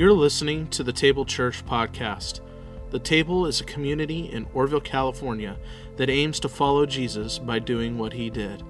[0.00, 2.40] You're listening to the Table Church podcast.
[2.88, 5.58] The Table is a community in Oroville, California
[5.98, 8.62] that aims to follow Jesus by doing what he did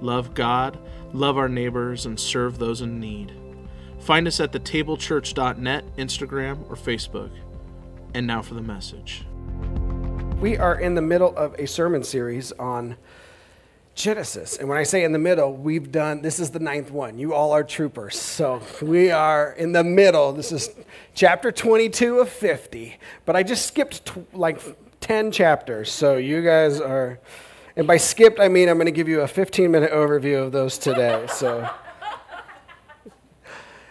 [0.00, 0.78] love God,
[1.12, 3.34] love our neighbors, and serve those in need.
[3.98, 7.32] Find us at thetablechurch.net, Instagram, or Facebook.
[8.14, 9.26] And now for the message.
[10.40, 12.96] We are in the middle of a sermon series on
[13.98, 14.56] Genesis.
[14.58, 17.18] And when I say in the middle, we've done, this is the ninth one.
[17.18, 18.16] You all are troopers.
[18.16, 20.32] So we are in the middle.
[20.32, 20.70] This is
[21.14, 22.96] chapter 22 of 50.
[23.26, 24.60] But I just skipped t- like
[25.00, 25.90] 10 chapters.
[25.90, 27.18] So you guys are,
[27.74, 30.52] and by skipped, I mean I'm going to give you a 15 minute overview of
[30.52, 31.26] those today.
[31.28, 31.68] So.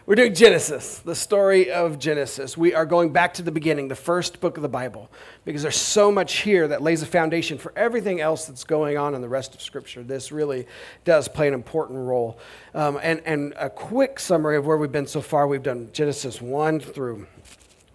[0.08, 2.56] We're doing Genesis, the story of Genesis.
[2.56, 5.12] We are going back to the beginning, the first book of the Bible,
[5.44, 9.16] because there's so much here that lays a foundation for everything else that's going on
[9.16, 10.04] in the rest of Scripture.
[10.04, 10.66] This really
[11.04, 12.40] does play an important role.
[12.74, 16.42] Um, and, and a quick summary of where we've been so far we've done Genesis
[16.42, 17.28] 1 through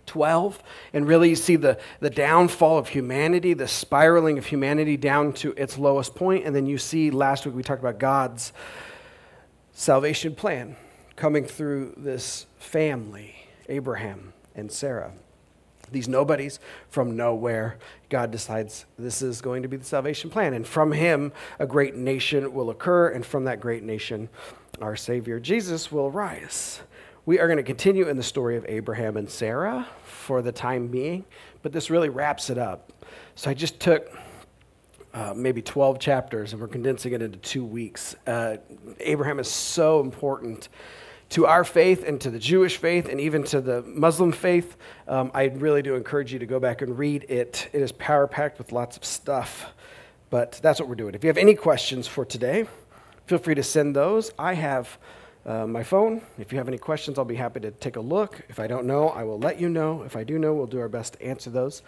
[0.04, 5.32] 12 and really you see the, the downfall of humanity the spiraling of humanity down
[5.32, 8.52] to its lowest point and then you see last week we talked about god's
[9.72, 10.76] salvation plan
[11.22, 13.32] coming through this family,
[13.68, 15.12] Abraham and Sarah.
[15.92, 20.52] These nobodies from nowhere, God decides this is going to be the salvation plan.
[20.52, 23.10] And from him, a great nation will occur.
[23.10, 24.30] And from that great nation,
[24.80, 26.80] our Savior Jesus will rise.
[27.24, 30.88] We are going to continue in the story of Abraham and Sarah for the time
[30.88, 31.24] being,
[31.62, 32.92] but this really wraps it up.
[33.36, 34.10] So I just took
[35.14, 38.16] uh, maybe 12 chapters and we're condensing it into two weeks.
[38.26, 38.56] Uh,
[38.98, 40.68] Abraham is so important
[41.32, 44.76] to our faith and to the Jewish faith and even to the Muslim faith,
[45.08, 47.70] um, I really do encourage you to go back and read it.
[47.72, 49.72] It is power packed with lots of stuff.
[50.28, 51.14] But that's what we're doing.
[51.14, 52.66] If you have any questions for today,
[53.26, 54.30] feel free to send those.
[54.38, 54.98] I have
[55.46, 56.20] uh, my phone.
[56.38, 58.42] If you have any questions, I'll be happy to take a look.
[58.50, 60.02] If I don't know, I will let you know.
[60.02, 61.82] If I do know, we'll do our best to answer those.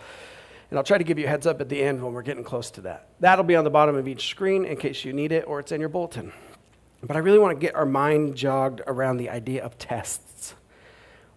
[0.71, 2.45] And I'll try to give you a heads up at the end when we're getting
[2.45, 3.09] close to that.
[3.21, 5.71] That'll be on the bottom of each screen in case you need it, or it's
[5.71, 6.33] in your bulletin.
[7.07, 10.55] But I really want to get our mind jogged around the idea of tests.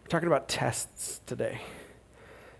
[0.02, 1.60] We're talking about tests today.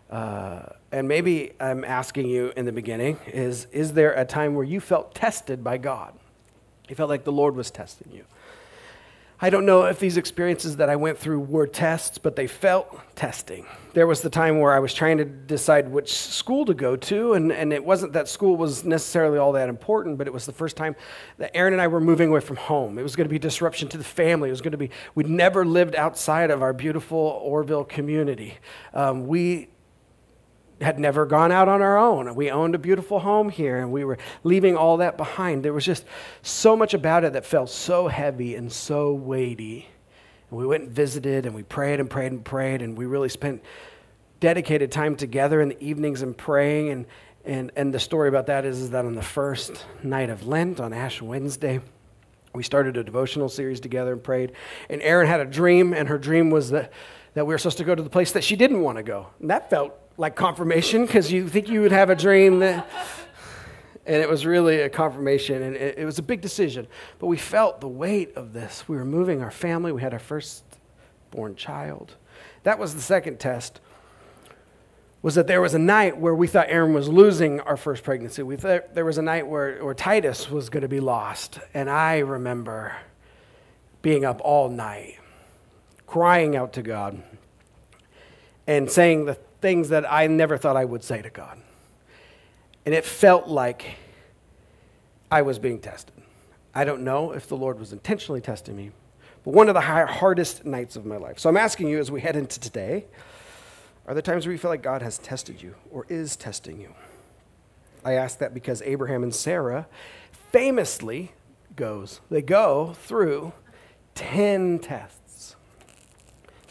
[0.10, 4.66] Uh, and maybe I'm asking you in the beginning is, is there a time where
[4.66, 6.14] you felt tested by God?
[6.90, 8.26] You felt like the Lord was testing you.
[9.40, 13.00] I don't know if these experiences that I went through were tests, but they felt
[13.16, 13.68] testing.
[13.94, 17.34] There was the time where I was trying to decide which school to go to,
[17.34, 20.54] and, and it wasn't that school was necessarily all that important, but it was the
[20.54, 20.96] first time
[21.38, 22.98] that Erin and I were moving away from home.
[22.98, 24.50] It was going to be disruption to the family.
[24.50, 28.58] It was going to be, we'd never lived outside of our beautiful Oroville community.
[28.96, 29.70] Um, we
[30.82, 32.36] had never gone out on our own.
[32.36, 35.64] We owned a beautiful home here and we were leaving all that behind.
[35.64, 36.06] There was just
[36.42, 39.88] so much about it that felt so heavy and so weighty.
[40.50, 43.30] And we went and visited and we prayed and prayed and prayed and we really
[43.30, 43.64] spent
[44.40, 46.90] dedicated time together in the evenings and praying.
[46.90, 47.06] And,
[47.44, 50.80] and, and the story about that is, is that on the first night of Lent,
[50.80, 51.82] on Ash Wednesday,
[52.54, 54.54] we started a devotional series together and prayed.
[54.90, 56.92] And Erin had a dream, and her dream was that,
[57.34, 59.28] that we were supposed to go to the place that she didn't want to go.
[59.40, 62.90] And that felt like confirmation because you think you would have a dream that
[64.06, 66.88] and it was really a confirmation and it, it, was a big decision.
[67.20, 68.88] But we felt the weight of this.
[68.88, 69.92] We were moving our family.
[69.92, 70.64] We had our first
[71.30, 72.16] born child.
[72.64, 73.82] That was the second test
[75.22, 78.44] was that there was a night where we thought Erin was losing our first pregnancy.
[78.44, 81.60] We thought there was a night where, where titus was going to be lost.
[81.74, 82.96] And i remember
[84.02, 85.20] being up all night
[86.06, 87.22] crying out to god
[88.66, 91.60] and saying the things that I never thought I would say to God.
[92.86, 93.96] And it felt like
[95.30, 96.16] I was being tested.
[96.74, 98.92] I don't know if the Lord was intentionally testing me,
[99.44, 101.40] but one of the hardest nights of my life.
[101.40, 103.06] So I'm asking you as we head into today
[104.08, 106.94] are there times where you feel like God has tested you or is testing you?
[108.06, 109.86] I ask that because Abraham and Sarah
[110.54, 111.34] famously
[111.76, 113.52] goes, they go through
[114.16, 115.27] 10 tests.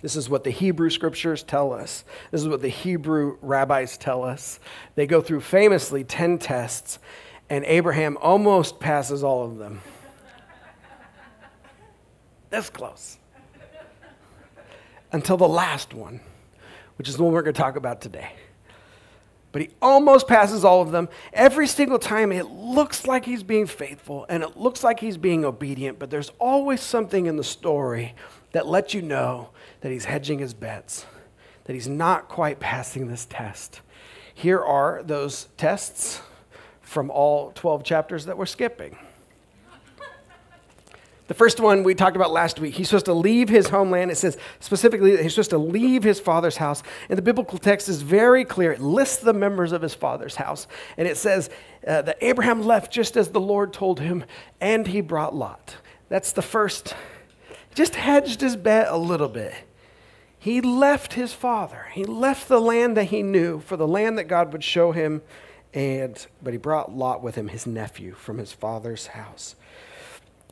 [0.02, 2.04] This is what the Hebrew scriptures tell us.
[2.30, 4.60] This is what the Hebrew rabbis tell us.
[4.94, 6.98] They go through famously 10 tests,
[7.48, 9.80] and Abraham almost passes all of them.
[12.50, 13.18] This close.
[15.12, 16.20] Until the last one,
[16.96, 18.32] which is the one we're going to talk about today.
[19.52, 21.08] But he almost passes all of them.
[21.32, 25.46] Every single time, it looks like he's being faithful and it looks like he's being
[25.46, 28.14] obedient, but there's always something in the story
[28.52, 29.48] that lets you know
[29.86, 31.06] that he's hedging his bets,
[31.66, 33.82] that he's not quite passing this test.
[34.34, 36.20] Here are those tests
[36.80, 38.96] from all 12 chapters that we're skipping.
[41.28, 42.74] The first one we talked about last week.
[42.74, 44.10] He's supposed to leave his homeland.
[44.10, 46.82] It says specifically that he's supposed to leave his father's house.
[47.08, 48.72] And the biblical text is very clear.
[48.72, 50.66] It lists the members of his father's house.
[50.96, 51.48] And it says
[51.86, 54.24] uh, that Abraham left just as the Lord told him,
[54.60, 55.76] and he brought Lot.
[56.08, 56.96] That's the first.
[57.76, 59.54] Just hedged his bet a little bit.
[60.38, 61.86] He left his father.
[61.92, 65.22] He left the land that he knew for the land that God would show him.
[65.74, 69.56] And, but he brought Lot with him, his nephew, from his father's house.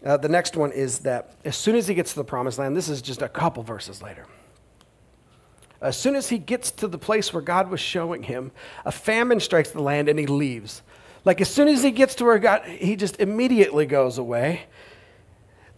[0.04, 2.76] Uh, the next one is that as soon as he gets to the promised land,
[2.76, 4.26] this is just a couple verses later.
[5.80, 8.52] As soon as he gets to the place where God was showing him,
[8.84, 10.82] a famine strikes the land and he leaves.
[11.24, 14.62] Like as soon as he gets to where God, he just immediately goes away.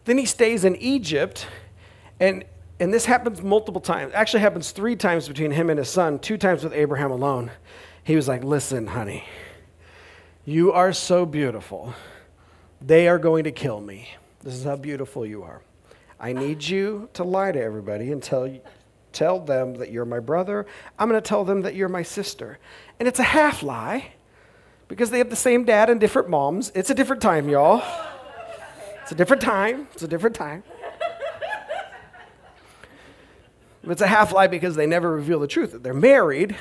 [0.04, 1.46] Then he stays in Egypt,
[2.20, 2.44] and,
[2.78, 4.12] and this happens multiple times.
[4.14, 7.50] Actually, happens three times between him and his son, two times with Abraham alone.
[8.04, 9.24] He was like, Listen, honey,
[10.44, 11.94] you are so beautiful
[12.80, 14.08] they are going to kill me.
[14.42, 15.62] This is how beautiful you are.
[16.20, 18.50] I need you to lie to everybody and tell,
[19.12, 20.66] tell them that you're my brother.
[20.98, 22.58] I'm going to tell them that you're my sister.
[22.98, 24.12] And it's a half lie
[24.88, 26.70] because they have the same dad and different moms.
[26.74, 27.82] It's a different time, y'all.
[29.02, 29.88] It's a different time.
[29.92, 30.62] It's a different time.
[33.86, 35.72] It's a half lie because they never reveal the truth.
[35.72, 36.56] that They're married,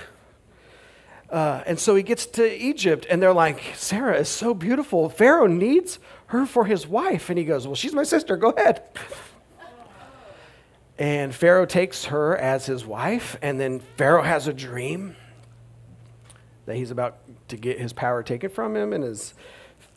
[1.30, 5.10] uh, and so he gets to Egypt, and they're like, Sarah is so beautiful.
[5.10, 7.30] Pharaoh needs her for his wife.
[7.30, 8.38] And he goes, Well, she's my sister.
[8.38, 8.84] Go ahead.
[10.98, 15.18] And Pharaoh takes her as his wife, and then Pharaoh has a dream
[16.66, 17.18] that he's about
[17.50, 19.34] to get his power taken from him and his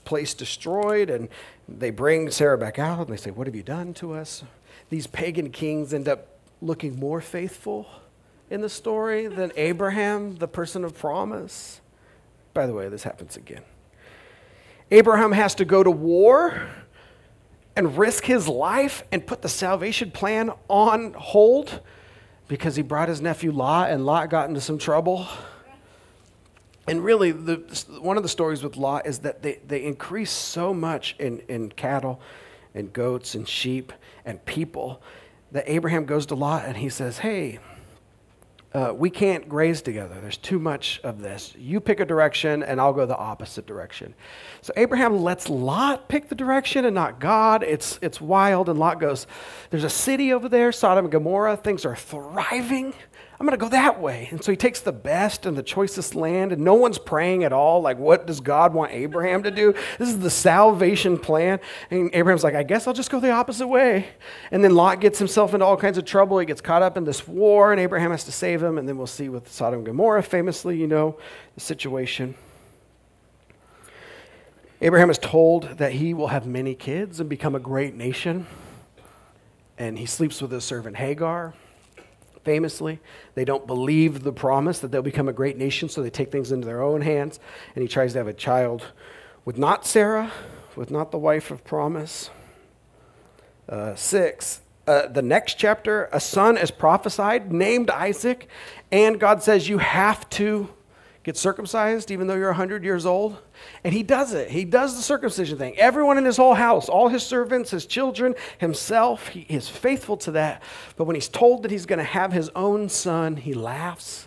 [0.04, 1.08] place destroyed.
[1.08, 1.28] And
[1.68, 4.42] they bring Sarah back out, and they say, What have you done to us?
[4.90, 7.86] These pagan kings end up looking more faithful
[8.50, 11.80] in the story than Abraham, the person of promise.
[12.54, 13.62] By the way, this happens again.
[14.90, 16.68] Abraham has to go to war
[17.76, 21.80] and risk his life and put the salvation plan on hold
[22.48, 25.28] because he brought his nephew Lot and Lot got into some trouble.
[26.88, 27.56] And really, the,
[28.00, 31.68] one of the stories with Lot is that they, they increase so much in, in
[31.70, 32.20] cattle
[32.74, 33.92] and goats and sheep
[34.24, 35.02] and people
[35.52, 37.58] that Abraham goes to Lot and he says, Hey,
[38.74, 40.20] uh, we can't graze together.
[40.20, 41.54] There's too much of this.
[41.56, 44.14] You pick a direction, and I'll go the opposite direction.
[44.60, 47.62] So Abraham lets Lot pick the direction and not God.
[47.62, 48.68] It's, it's wild.
[48.68, 49.26] And Lot goes,
[49.70, 51.56] There's a city over there, Sodom and Gomorrah.
[51.56, 52.92] Things are thriving.
[53.40, 54.26] I'm going to go that way.
[54.32, 57.52] And so he takes the best and the choicest land, and no one's praying at
[57.52, 57.80] all.
[57.80, 59.74] Like, what does God want Abraham to do?
[59.96, 61.60] This is the salvation plan.
[61.88, 64.08] And Abraham's like, I guess I'll just go the opposite way.
[64.50, 66.40] And then Lot gets himself into all kinds of trouble.
[66.40, 68.76] He gets caught up in this war, and Abraham has to save him.
[68.76, 71.16] And then we'll see with Sodom and Gomorrah, famously, you know,
[71.54, 72.34] the situation.
[74.80, 78.48] Abraham is told that he will have many kids and become a great nation.
[79.78, 81.54] And he sleeps with his servant Hagar
[82.44, 83.00] famously.
[83.34, 86.52] They don't believe the promise that they'll become a great nation, so they take things
[86.52, 87.40] into their own hands.
[87.74, 88.86] And he tries to have a child
[89.44, 90.32] with not Sarah,
[90.76, 92.30] with not the wife of promise.
[93.68, 98.48] Uh, six, uh, the next chapter, a son is prophesied named Isaac,
[98.90, 100.70] and God says you have to
[101.28, 103.36] get circumcised even though you're 100 years old.
[103.84, 104.50] And he does it.
[104.50, 105.78] He does the circumcision thing.
[105.78, 110.30] Everyone in his whole house, all his servants, his children, himself, he is faithful to
[110.30, 110.62] that.
[110.96, 114.26] But when he's told that he's going to have his own son, he laughs.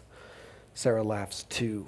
[0.76, 1.88] Sarah laughs too.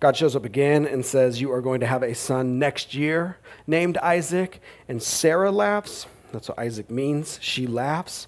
[0.00, 3.38] God shows up again and says, You are going to have a son next year
[3.68, 4.60] named Isaac.
[4.88, 6.06] And Sarah laughs.
[6.32, 7.38] That's what Isaac means.
[7.40, 8.26] She laughs.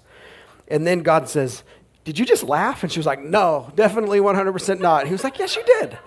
[0.69, 1.63] And then God says,
[2.05, 2.83] did you just laugh?
[2.83, 5.07] And she was like, No, definitely 100% not.
[5.07, 5.97] he was like, Yes, you did.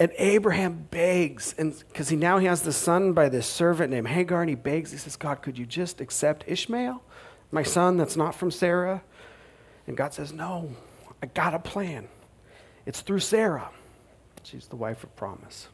[0.00, 4.06] And Abraham begs, and because he now he has the son by this servant named
[4.06, 7.02] Hagar, and he begs, he says, God, could you just accept Ishmael,
[7.50, 9.02] my son that's not from Sarah?
[9.88, 10.70] And God says, No,
[11.22, 12.08] I got a plan.
[12.86, 13.70] It's through Sarah.
[14.44, 15.68] She's the wife of promise.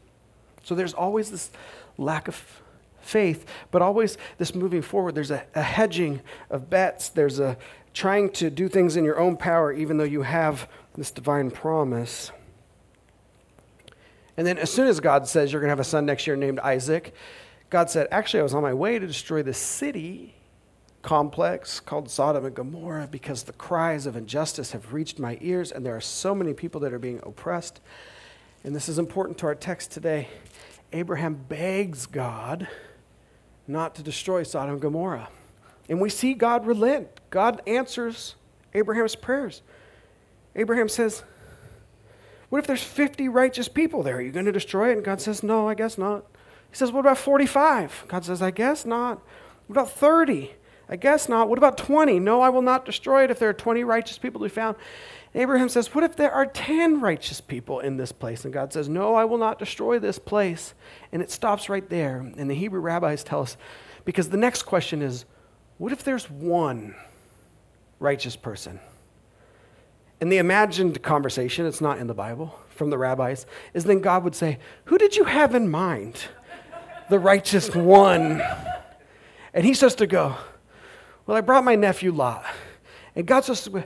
[0.63, 1.51] So there's always this
[1.97, 2.61] lack of
[3.05, 5.15] faith, but always this moving forward.
[5.15, 7.09] There's a, a hedging of bets.
[7.09, 7.57] There's a
[7.93, 12.31] trying to do things in your own power, even though you have this divine promise.
[14.37, 16.35] And then, as soon as God says you're going to have a son next year
[16.35, 17.13] named Isaac,
[17.69, 20.35] God said, Actually, I was on my way to destroy the city
[21.01, 25.85] complex called Sodom and Gomorrah because the cries of injustice have reached my ears, and
[25.85, 27.79] there are so many people that are being oppressed.
[28.63, 30.27] And this is important to our text today.
[30.91, 32.67] Abraham begs God
[33.67, 35.29] not to destroy Sodom and Gomorrah.
[35.89, 37.07] And we see God relent.
[37.29, 38.35] God answers
[38.73, 39.61] Abraham's prayers.
[40.55, 41.23] Abraham says,
[42.49, 44.17] What if there's 50 righteous people there?
[44.17, 44.93] Are you going to destroy it?
[44.93, 46.25] And God says, No, I guess not.
[46.69, 48.05] He says, What about 45?
[48.07, 49.21] God says, I guess not.
[49.67, 50.53] What about 30?
[50.87, 51.49] I guess not.
[51.49, 52.19] What about 20?
[52.19, 54.75] No, I will not destroy it if there are 20 righteous people to be found.
[55.35, 58.45] Abraham says, What if there are 10 righteous people in this place?
[58.45, 60.73] And God says, No, I will not destroy this place.
[61.11, 62.19] And it stops right there.
[62.37, 63.57] And the Hebrew rabbis tell us,
[64.05, 65.25] because the next question is,
[65.77, 66.95] What if there's one
[67.99, 68.79] righteous person?
[70.21, 74.23] And the imagined conversation, it's not in the Bible, from the rabbis, is then God
[74.23, 76.17] would say, Who did you have in mind?
[77.09, 78.41] The righteous one.
[79.53, 80.37] And he's supposed to go,
[81.25, 82.45] Well, I brought my nephew Lot.
[83.17, 83.83] And God's supposed to go,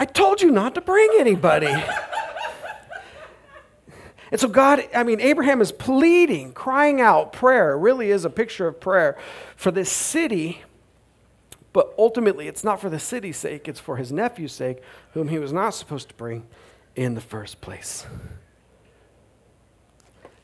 [0.00, 1.66] I told you not to bring anybody.
[4.30, 7.34] and so, God, I mean, Abraham is pleading, crying out.
[7.34, 9.18] Prayer really is a picture of prayer
[9.56, 10.62] for this city.
[11.74, 15.38] But ultimately, it's not for the city's sake, it's for his nephew's sake, whom he
[15.38, 16.46] was not supposed to bring
[16.96, 18.06] in the first place.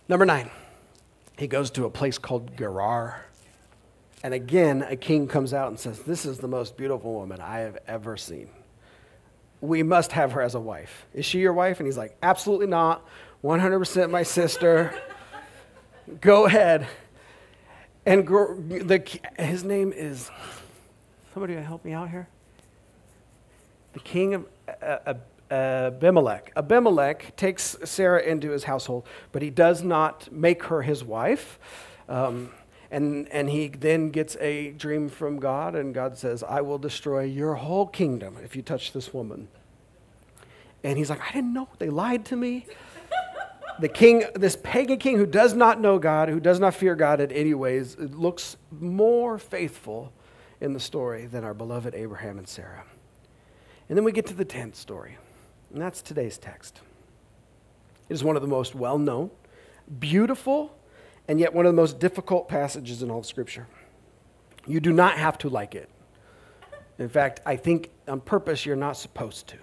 [0.07, 0.51] Number nine,
[1.39, 3.25] he goes to a place called Gerar.
[4.23, 7.61] And again, a king comes out and says, This is the most beautiful woman I
[7.61, 8.51] have ever seen
[9.61, 11.07] we must have her as a wife.
[11.15, 11.81] Is she your wife?
[11.81, 13.07] And he's like, absolutely not.
[13.43, 14.95] 100% my sister.
[16.21, 16.87] Go ahead.
[18.05, 20.31] And the, his name is,
[21.35, 22.29] somebody help me out here?
[23.95, 24.47] The king of
[24.83, 25.15] uh,
[25.51, 26.53] Abimelech.
[26.57, 31.59] Abimelech takes Sarah into his household, but he does not make her his wife.
[32.09, 32.51] Um,
[32.91, 37.25] and, and he then gets a dream from God, and God says, I will destroy
[37.25, 39.49] your whole kingdom if you touch this woman.
[40.85, 41.69] And he's like, I didn't know.
[41.79, 42.67] They lied to me.
[43.81, 47.21] the king, this pagan king who does not know God, who does not fear God
[47.21, 50.13] in any ways, looks more faithful
[50.61, 52.85] in the story than our beloved Abraham and Sarah.
[53.89, 55.17] And then we get to the 10th story,
[55.73, 56.81] and that's today's text.
[58.09, 59.31] It is one of the most well known,
[59.99, 60.77] beautiful,
[61.29, 63.67] and yet one of the most difficult passages in all of Scripture.
[64.67, 65.89] You do not have to like it.
[66.99, 69.57] In fact, I think on purpose you're not supposed to.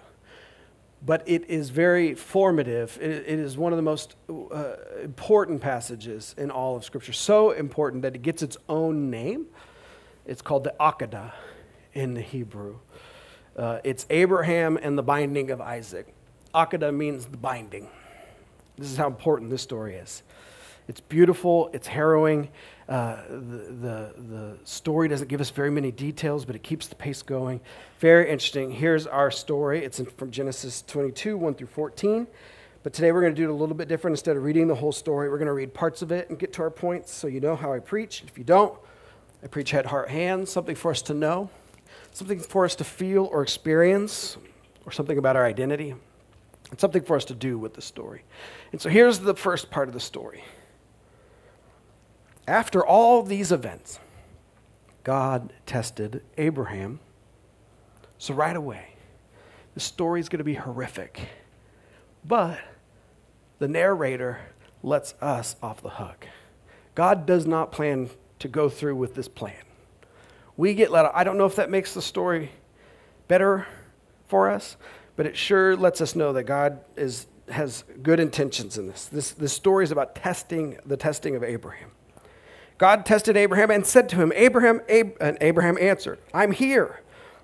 [1.04, 2.98] But it is very formative.
[3.00, 7.12] it, is one of the most uh, important passages in all of Scripture.
[7.12, 9.46] So important that it gets its own name.
[10.24, 11.32] It's called the Akedah
[11.92, 12.78] in the Hebrew.
[13.56, 16.14] Uh, it's Abraham and the binding of Isaac.
[16.54, 17.88] Akedah means the binding.
[18.76, 20.22] This is how important this story is.
[20.86, 22.48] It's beautiful, it's harrowing.
[22.88, 26.94] Uh, the, the, the story doesn't give us very many details, but it keeps the
[26.94, 27.60] pace going.
[28.00, 28.70] Very interesting.
[28.70, 29.82] Here's our story.
[29.82, 32.26] It's in, from Genesis 22, 1 through 14.
[32.82, 34.12] But today we're going to do it a little bit different.
[34.12, 36.52] Instead of reading the whole story, we're going to read parts of it and get
[36.54, 38.22] to our points so you know how I preach.
[38.26, 38.78] If you don't,
[39.42, 41.48] I preach head, heart, hands, something for us to know,
[42.12, 44.36] something for us to feel or experience,
[44.84, 45.94] or something about our identity,
[46.70, 48.22] and something for us to do with the story.
[48.72, 50.44] And so here's the first part of the story.
[52.46, 53.98] After all these events,
[55.02, 57.00] God tested Abraham.
[58.18, 58.94] So, right away,
[59.74, 61.28] the story is going to be horrific.
[62.24, 62.58] But
[63.58, 64.40] the narrator
[64.82, 66.26] lets us off the hook.
[66.94, 69.56] God does not plan to go through with this plan.
[70.56, 72.50] We get let I don't know if that makes the story
[73.26, 73.66] better
[74.28, 74.76] for us,
[75.16, 79.06] but it sure lets us know that God is, has good intentions in this.
[79.06, 81.90] This, this story is about testing the testing of Abraham.
[82.78, 87.00] God tested Abraham and said to him, Abraham, Ab-, and Abraham answered, I'm here.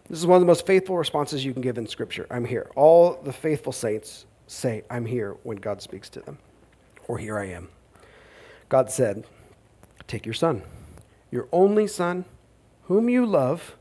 [0.09, 2.27] This is one of the most faithful responses you can give in Scripture.
[2.31, 2.69] I'm here.
[2.75, 6.39] All the faithful saints say, I'm here when God speaks to them,
[7.07, 7.69] or here I am.
[8.69, 9.25] God said,
[10.09, 10.63] Take your son,
[11.31, 12.25] your only son,
[12.85, 13.77] whom you love,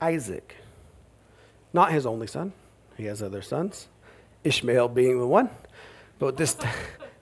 [0.00, 0.56] Isaac.
[1.74, 2.54] Not his only son,
[2.96, 3.88] he has other sons,
[4.44, 5.50] Ishmael being the one.
[6.18, 6.56] But this,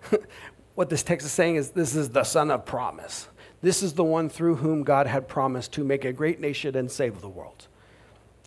[0.77, 3.27] what this text is saying is this is the son of promise.
[3.65, 6.91] This is the one through whom God had promised to make a great nation and
[6.91, 7.67] save the world.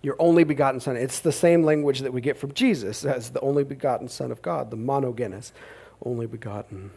[0.03, 0.95] Your only begotten Son.
[0.95, 4.43] It's the same language that we get from Jesus as the only begotten Son of
[4.43, 5.53] God, the monogenes,
[6.05, 6.91] only begotten.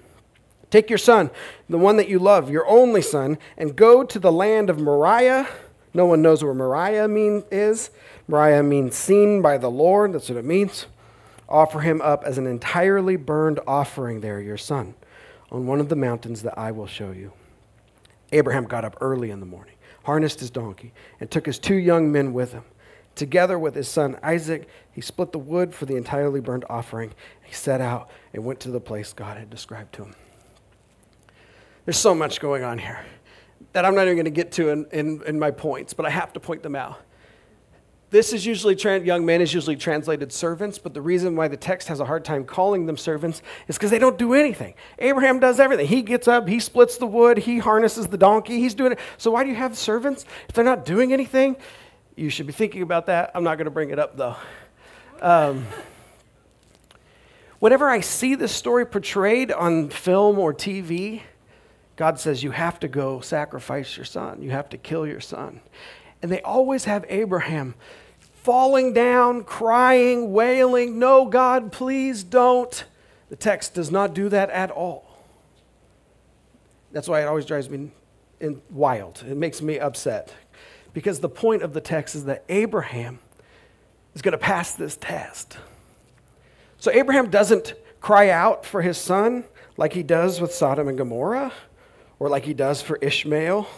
[0.69, 1.31] Take your son,
[1.71, 5.49] the one that you love, your only son, and go to the land of Moriah.
[5.95, 7.89] No one knows where Moriah mean, is.
[8.29, 10.13] Moriah means seen by the Lord.
[10.13, 10.85] That's what it means.
[11.49, 14.95] Offer him up as an entirely burned offering there, your son,
[15.51, 17.33] on one of the mountains that I will show you.
[18.33, 22.11] Abraham got up early in the morning, harnessed his donkey, and took his two young
[22.13, 22.65] men with him.
[23.15, 27.13] Together with his son Isaac, he split the wood for the entirely burned offering.
[27.43, 30.15] He set out and went to the place God had described to him.
[31.85, 33.05] There's so much going on here
[33.73, 36.11] that I'm not even going to get to in, in, in my points, but I
[36.11, 36.99] have to point them out.
[38.11, 38.75] This is usually,
[39.05, 42.25] young men is usually translated servants, but the reason why the text has a hard
[42.25, 44.75] time calling them servants is because they don't do anything.
[44.99, 45.87] Abraham does everything.
[45.87, 48.99] He gets up, he splits the wood, he harnesses the donkey, he's doing it.
[49.17, 50.25] So why do you have servants?
[50.49, 51.57] If they're not doing anything,
[52.17, 53.31] you should be thinking about that.
[53.35, 54.37] I'm not going to bring it up though.
[55.23, 55.67] Um,
[57.61, 61.23] whenever I see this story portrayed on film or TV,
[61.95, 64.43] God says, You have to go sacrifice your son.
[64.43, 65.61] You have to kill your son.
[66.23, 67.75] And they always have Abraham
[68.43, 72.85] falling down, crying, wailing, No, God, please don't.
[73.29, 75.05] The text does not do that at all.
[76.93, 77.91] That's why it always drives me
[78.71, 79.23] wild.
[79.29, 80.35] It makes me upset.
[80.93, 83.21] Because the point of the text is that Abraham
[84.15, 85.59] is going to pass this test.
[86.79, 89.45] So Abraham doesn't cry out for his son
[89.77, 91.53] like he does with Sodom and Gomorrah
[92.19, 93.69] or like he does for Ishmael.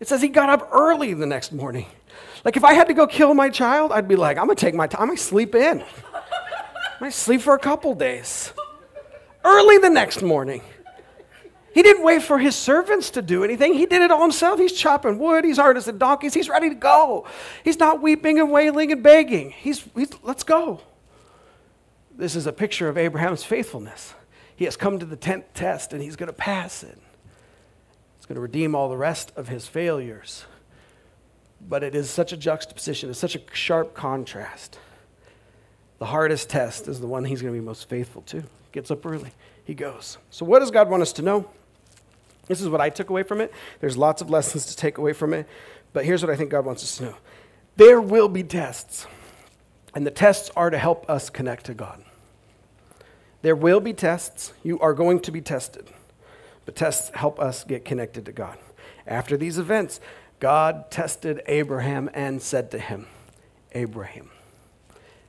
[0.00, 1.86] It says he got up early the next morning.
[2.44, 4.74] Like if I had to go kill my child, I'd be like, I'm gonna take
[4.74, 5.82] my time, I'm gonna sleep in.
[5.82, 8.52] I might sleep for a couple days.
[9.44, 10.62] Early the next morning.
[11.72, 13.74] He didn't wait for his servants to do anything.
[13.74, 14.58] He did it all himself.
[14.58, 17.26] He's chopping wood, he's harnessing donkeys, he's ready to go.
[17.62, 19.50] He's not weeping and wailing and begging.
[19.50, 20.80] He's, he's let's go.
[22.16, 24.14] This is a picture of Abraham's faithfulness.
[24.56, 26.98] He has come to the 10th test and he's going to pass it.
[28.16, 30.44] He's going to redeem all the rest of his failures.
[31.66, 34.78] But it is such a juxtaposition, it's such a sharp contrast.
[35.98, 38.44] The hardest test is the one he's going to be most faithful to.
[38.70, 39.32] Gets up early,
[39.64, 40.18] he goes.
[40.30, 41.48] So, what does God want us to know?
[42.46, 43.52] This is what I took away from it.
[43.80, 45.46] There's lots of lessons to take away from it,
[45.92, 47.16] but here's what I think God wants us to know
[47.76, 49.06] there will be tests,
[49.94, 52.02] and the tests are to help us connect to God.
[53.42, 54.52] There will be tests.
[54.64, 55.86] You are going to be tested,
[56.64, 58.58] but tests help us get connected to God.
[59.06, 60.00] After these events,
[60.40, 63.06] God tested Abraham and said to him,
[63.72, 64.30] Abraham,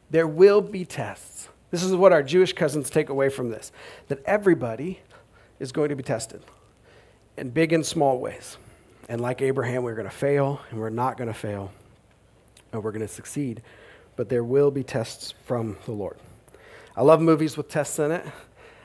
[0.09, 1.49] there will be tests.
[1.71, 3.71] This is what our Jewish cousins take away from this
[4.07, 4.99] that everybody
[5.59, 6.41] is going to be tested
[7.37, 8.57] in big and small ways.
[9.07, 11.71] And like Abraham, we're going to fail and we're not going to fail
[12.71, 13.61] and we're going to succeed.
[14.15, 16.17] But there will be tests from the Lord.
[16.95, 18.25] I love movies with tests in it.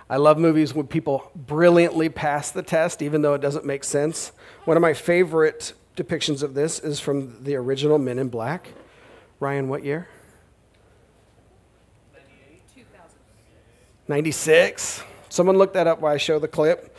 [0.09, 4.33] I love movies when people brilliantly pass the test, even though it doesn't make sense.
[4.65, 8.69] One of my favorite depictions of this is from the original Men in Black.
[9.41, 10.09] Ryan, what year?
[14.07, 15.03] 96.
[15.31, 16.97] Someone look that up while I show the clip.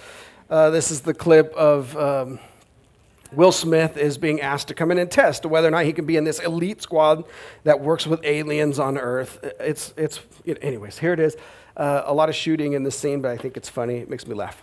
[0.50, 2.40] Uh, this is the clip of um,
[3.32, 6.06] Will Smith is being asked to come in and test whether or not he can
[6.06, 7.26] be in this elite squad
[7.64, 9.40] that works with aliens on Earth.
[9.60, 10.20] It's, it's,
[10.62, 11.36] anyways, here it is.
[11.78, 13.98] Uh, a lot of shooting in this scene, but I think it's funny.
[13.98, 14.62] It makes me laugh.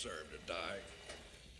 [0.00, 0.78] Deserved to die?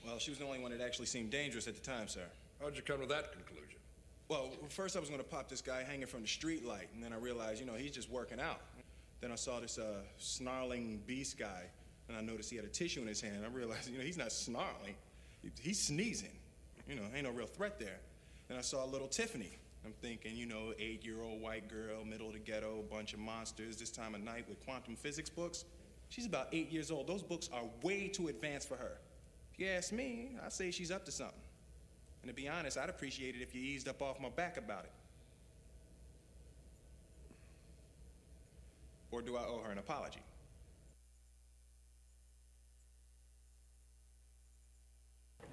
[0.07, 2.25] Well, she was the only one that actually seemed dangerous at the time, sir.
[2.61, 3.79] How'd you come to that conclusion?
[4.29, 7.03] Well, first I was going to pop this guy hanging from the street light, and
[7.03, 8.61] then I realized, you know, he's just working out.
[9.21, 11.65] Then I saw this uh, snarling beast guy,
[12.09, 13.45] and I noticed he had a tissue in his hand.
[13.45, 14.95] I realized, you know, he's not snarling,
[15.61, 16.31] he's sneezing.
[16.89, 17.99] You know, ain't no real threat there.
[18.49, 19.53] Then I saw little Tiffany,
[19.85, 23.19] I'm thinking, you know, eight year old white girl, middle of the ghetto, bunch of
[23.19, 25.65] monsters, this time of night with quantum physics books.
[26.11, 27.07] She's about eight years old.
[27.07, 28.99] Those books are way too advanced for her.
[29.55, 31.41] If you ask me, I say she's up to something.
[32.23, 34.85] And to be honest, I'd appreciate it if you eased up off my back about
[34.85, 34.93] it.
[39.13, 40.21] Or do I owe her an apology?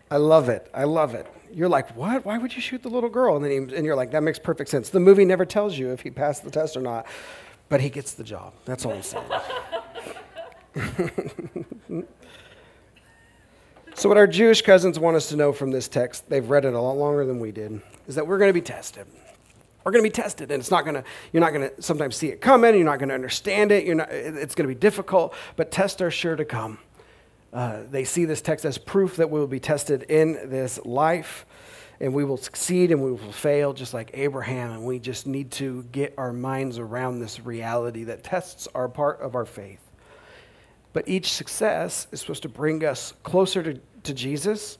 [0.10, 0.70] I love it.
[0.74, 1.28] I love it.
[1.52, 2.26] You're like, what?
[2.26, 3.36] Why would you shoot the little girl?
[3.36, 4.90] And then he, and you're like, that makes perfect sense.
[4.90, 7.06] The movie never tells you if he passed the test or not,
[7.70, 8.54] but he gets the job.
[8.66, 9.26] That's all I'm saying.
[13.96, 16.74] So, what our Jewish cousins want us to know from this text, they've read it
[16.74, 19.06] a lot longer than we did, is that we're going to be tested.
[19.84, 21.04] We're going to be tested, and it's not going to.
[21.32, 22.76] You're not going to sometimes see it coming.
[22.76, 23.86] You're not going to understand it.
[23.86, 24.12] You're not.
[24.12, 26.80] It's going to be difficult, but tests are sure to come.
[27.54, 31.46] Uh, they see this text as proof that we will be tested in this life
[32.00, 34.72] and we will succeed and we will fail just like Abraham.
[34.72, 39.22] And we just need to get our minds around this reality that tests are part
[39.22, 39.87] of our faith.
[40.94, 44.78] But each success is supposed to bring us closer to, to Jesus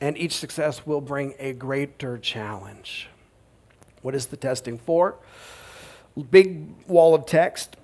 [0.00, 3.08] and each success will bring a greater challenge.
[4.02, 5.16] What is the testing for?
[6.30, 7.76] Big wall of text,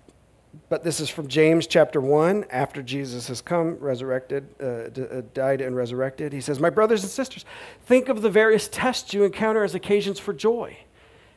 [0.69, 5.23] but this is from James chapter 1, after Jesus has come, resurrected, uh, d- uh,
[5.35, 6.33] died and resurrected.
[6.33, 7.45] He says, My brothers and sisters,
[7.85, 10.79] think of the various tests you encounter as occasions for joy.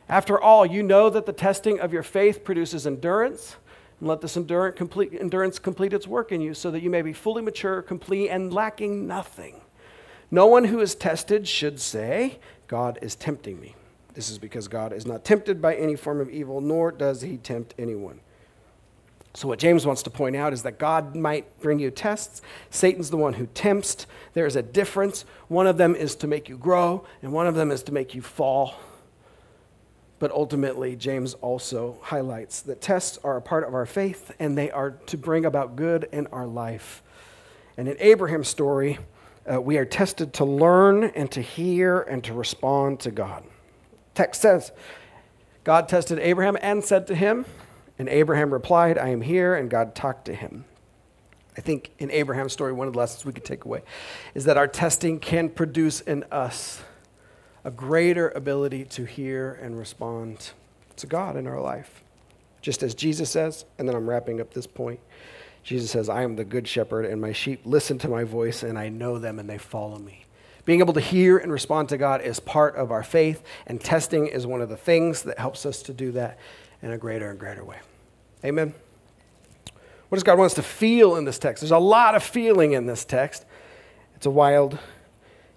[0.08, 3.56] After all, you know that the testing of your faith produces endurance.
[4.00, 7.02] And let this endurance complete, endurance complete its work in you, so that you may
[7.02, 9.60] be fully mature, complete, and lacking nothing.
[10.30, 13.74] No one who is tested should say, God is tempting me.
[14.14, 17.36] This is because God is not tempted by any form of evil, nor does he
[17.36, 18.20] tempt anyone.
[19.34, 22.42] So, what James wants to point out is that God might bring you tests.
[22.70, 24.06] Satan's the one who tempts.
[24.34, 25.24] There is a difference.
[25.46, 28.14] One of them is to make you grow, and one of them is to make
[28.14, 28.74] you fall.
[30.20, 34.70] But ultimately, James also highlights that tests are a part of our faith, and they
[34.70, 37.02] are to bring about good in our life.
[37.76, 38.98] And in Abraham's story,
[39.50, 43.42] uh, we are tested to learn and to hear and to respond to God.
[44.14, 44.72] Text says,
[45.64, 47.46] God tested Abraham and said to him,
[47.98, 50.66] and Abraham replied, I am here, and God talked to him.
[51.56, 53.82] I think in Abraham's story, one of the lessons we could take away
[54.34, 56.82] is that our testing can produce in us
[57.64, 60.52] a greater ability to hear and respond
[60.96, 62.02] to God in our life.
[62.62, 65.00] Just as Jesus says, and then I'm wrapping up this point.
[65.62, 68.78] Jesus says, I am the good shepherd, and my sheep listen to my voice, and
[68.78, 70.24] I know them, and they follow me.
[70.64, 74.26] Being able to hear and respond to God is part of our faith, and testing
[74.26, 76.38] is one of the things that helps us to do that
[76.82, 77.78] in a greater and greater way.
[78.44, 78.74] Amen.
[80.08, 81.60] What does God want us to feel in this text?
[81.60, 83.44] There's a lot of feeling in this text.
[84.16, 84.78] It's a wild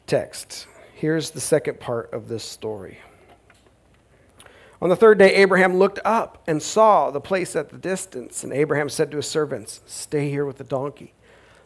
[0.05, 0.67] text.
[1.03, 2.99] Here's the second part of this story.
[4.81, 8.41] On the third day, Abraham looked up and saw the place at the distance.
[8.41, 11.13] And Abraham said to his servants, Stay here with the donkey.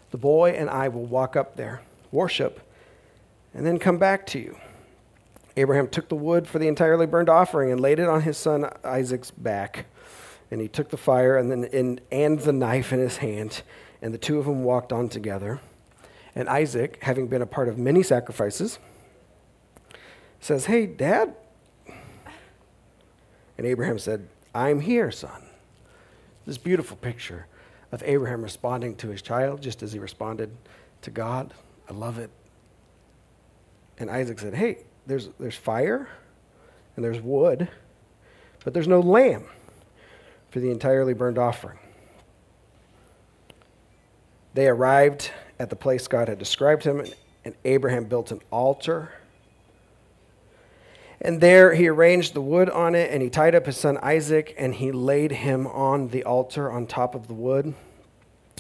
[0.10, 2.62] The boy and I will walk up there, worship,
[3.54, 4.58] and then come back to you.
[5.56, 8.68] Abraham took the wood for the entirely burned offering and laid it on his son
[8.84, 9.86] Isaac's back.
[10.50, 13.62] And he took the fire and, then, in, and the knife in his hand,
[14.02, 15.62] and the two of them walked on together.
[16.34, 18.80] And Isaac, having been a part of many sacrifices,
[20.40, 21.36] says, Hey, Dad.
[23.58, 25.44] And Abraham said, I'm here, son.
[26.46, 27.48] This beautiful picture
[27.92, 30.56] of Abraham responding to his child just as he responded
[31.02, 31.54] to God.
[31.90, 32.30] I love it.
[33.98, 36.08] And Isaac said, Hey, there's, there's fire
[36.96, 37.68] and there's wood,
[38.64, 39.46] but there's no lamb
[40.50, 41.80] for the entirely burned offering.
[44.54, 47.06] They arrived at the place God had described him,
[47.46, 49.12] and Abraham built an altar.
[51.20, 54.54] And there he arranged the wood on it, and he tied up his son Isaac,
[54.58, 57.74] and he laid him on the altar on top of the wood.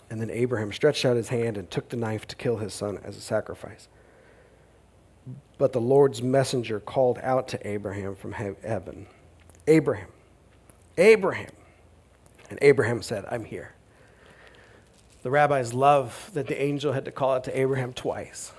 [0.09, 2.99] And then Abraham stretched out his hand and took the knife to kill his son
[3.03, 3.87] as a sacrifice.
[5.57, 9.07] But the Lord's messenger called out to Abraham from heaven
[9.67, 10.07] Abraham,
[10.97, 11.51] Abraham.
[12.49, 13.73] And Abraham said, I'm here.
[15.23, 18.53] The rabbis love that the angel had to call out to Abraham twice,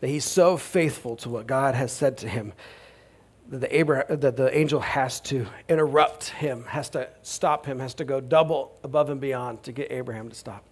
[0.00, 2.52] that he's so faithful to what God has said to him
[3.50, 8.04] the, Abraham, that the angel has to interrupt him, has to stop him, has to
[8.04, 10.64] go double above and beyond to get Abraham to stop.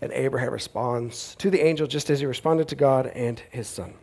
[0.00, 3.94] And Abraham responds to the angel just as he responded to God and his son.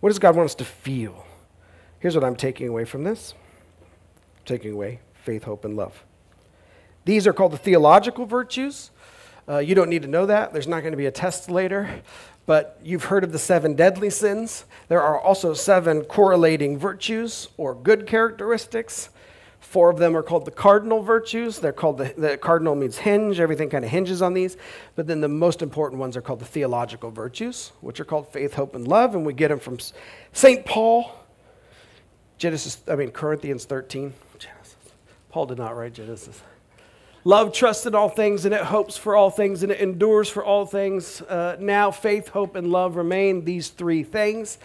[0.00, 1.26] What does God want us to feel?
[1.98, 3.34] Here's what I'm taking away from this
[4.36, 6.04] I'm taking away faith, hope, and love.
[7.04, 8.90] These are called the theological virtues.
[9.48, 10.52] Uh, you don't need to know that.
[10.52, 12.02] There's not going to be a test later.
[12.46, 14.64] But you've heard of the seven deadly sins.
[14.88, 19.10] There are also seven correlating virtues or good characteristics.
[19.58, 21.58] Four of them are called the cardinal virtues.
[21.58, 23.40] They're called the, the cardinal means hinge.
[23.40, 24.56] Everything kind of hinges on these.
[24.94, 28.54] But then the most important ones are called the theological virtues, which are called faith,
[28.54, 29.16] hope, and love.
[29.16, 29.78] And we get them from
[30.32, 30.64] St.
[30.64, 31.12] Paul,
[32.38, 34.14] Genesis, I mean, Corinthians 13.
[34.38, 34.76] Genesis.
[35.30, 36.40] Paul did not write Genesis.
[37.26, 40.44] Love trusts in all things, and it hopes for all things, and it endures for
[40.44, 41.20] all things.
[41.22, 44.58] Uh, now, faith, hope, and love remain these three things.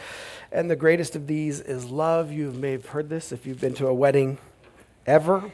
[0.52, 2.32] And the greatest of these is love.
[2.32, 4.38] You may have heard this if you've been to a wedding
[5.08, 5.52] ever.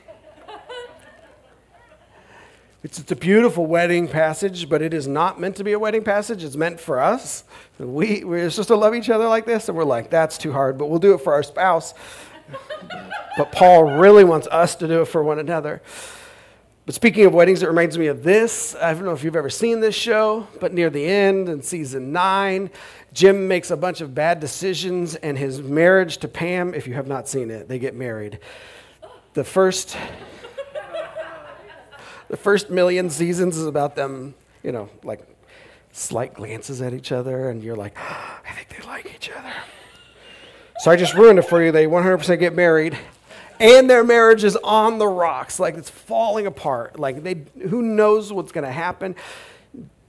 [2.83, 6.03] It's, it's a beautiful wedding passage, but it is not meant to be a wedding
[6.03, 6.43] passage.
[6.43, 7.45] It's meant for us.
[7.79, 10.77] We, we're supposed to love each other like this, and we're like, that's too hard,
[10.77, 11.93] but we'll do it for our spouse.
[13.37, 15.81] but Paul really wants us to do it for one another.
[16.87, 18.73] But speaking of weddings, it reminds me of this.
[18.73, 22.13] I don't know if you've ever seen this show, but near the end in season
[22.13, 22.69] nine,
[23.11, 27.05] Jim makes a bunch of bad decisions, and his marriage to Pam, if you have
[27.05, 28.39] not seen it, they get married.
[29.33, 29.97] The first,
[32.29, 35.27] the first million seasons is about them, you know, like
[35.91, 39.53] slight glances at each other, and you're like, I think they like each other.
[40.79, 41.73] So I just ruined it for you.
[41.73, 42.97] They 100% get married,
[43.59, 46.99] and their marriage is on the rocks, like it's falling apart.
[46.99, 49.15] Like they, who knows what's going to happen?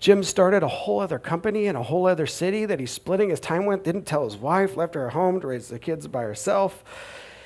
[0.00, 3.40] Jim started a whole other company in a whole other city that he's splitting his
[3.40, 3.82] time with.
[3.82, 4.76] Didn't tell his wife.
[4.76, 6.84] Left her at home to raise the kids by herself.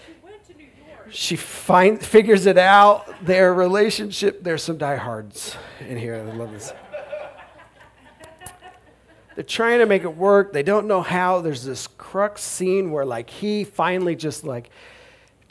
[0.06, 1.06] She, went to New York.
[1.08, 3.24] she find, figures it out.
[3.24, 4.42] Their relationship.
[4.42, 6.16] There's some diehards in here.
[6.16, 6.74] I love this.
[9.34, 10.52] They're trying to make it work.
[10.52, 11.40] They don't know how.
[11.40, 14.70] There's this crux scene where like he finally just like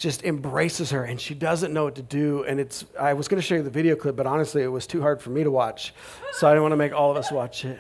[0.02, 2.44] just embraces her and she doesn't know what to do.
[2.44, 4.88] And it's i was going to show you the video clip but honestly it was
[4.88, 5.94] too hard for me to watch.
[6.34, 7.80] So i didn't want to make all of us watch it.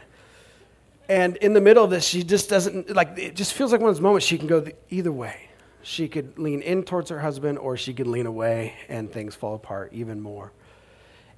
[1.10, 3.90] And in the middle of this she just doesn't like it just feels like one
[3.90, 5.50] of those moments she can go the, either way.
[5.82, 9.56] She could lean in towards her husband or she could lean away and things fall
[9.56, 10.54] apart even more.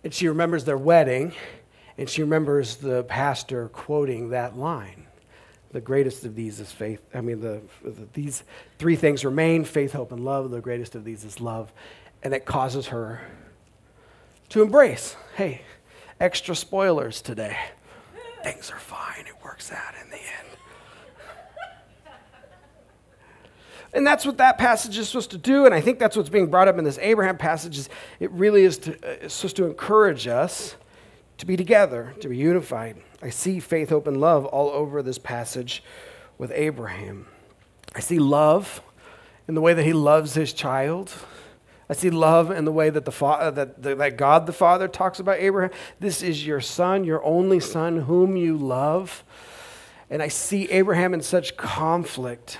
[0.04, 1.32] And she remembers their wedding
[1.98, 5.08] and she remembers the pastor quoting that line
[5.73, 7.01] the greatest of these is faith.
[7.13, 8.43] I mean, the, the, these
[8.77, 10.51] three things remain faith, hope, and love.
[10.51, 11.73] The greatest of these is love.
[12.21, 13.21] And it causes her
[14.49, 15.62] to embrace hey,
[16.19, 17.57] extra spoilers today.
[18.43, 19.25] Things are fine.
[19.25, 20.57] It works out in the end.
[23.95, 25.65] And that's what that passage is supposed to do.
[25.65, 27.77] And I think that's what's being brought up in this Abraham passage.
[27.77, 30.75] Is it really is to, uh, supposed to encourage us
[31.38, 32.98] to be together, to be unified.
[33.22, 35.84] I see faith, hope, and love all over this passage
[36.38, 37.28] with Abraham.
[37.96, 38.82] I see love
[39.48, 41.12] in the way that he loves his child.
[41.89, 45.19] I see love in the way that, the fa- that, that God the Father talks
[45.19, 45.72] about Abraham.
[46.00, 49.24] This is your son, your only son, whom you love.
[50.10, 52.58] And I see Abraham in such conflict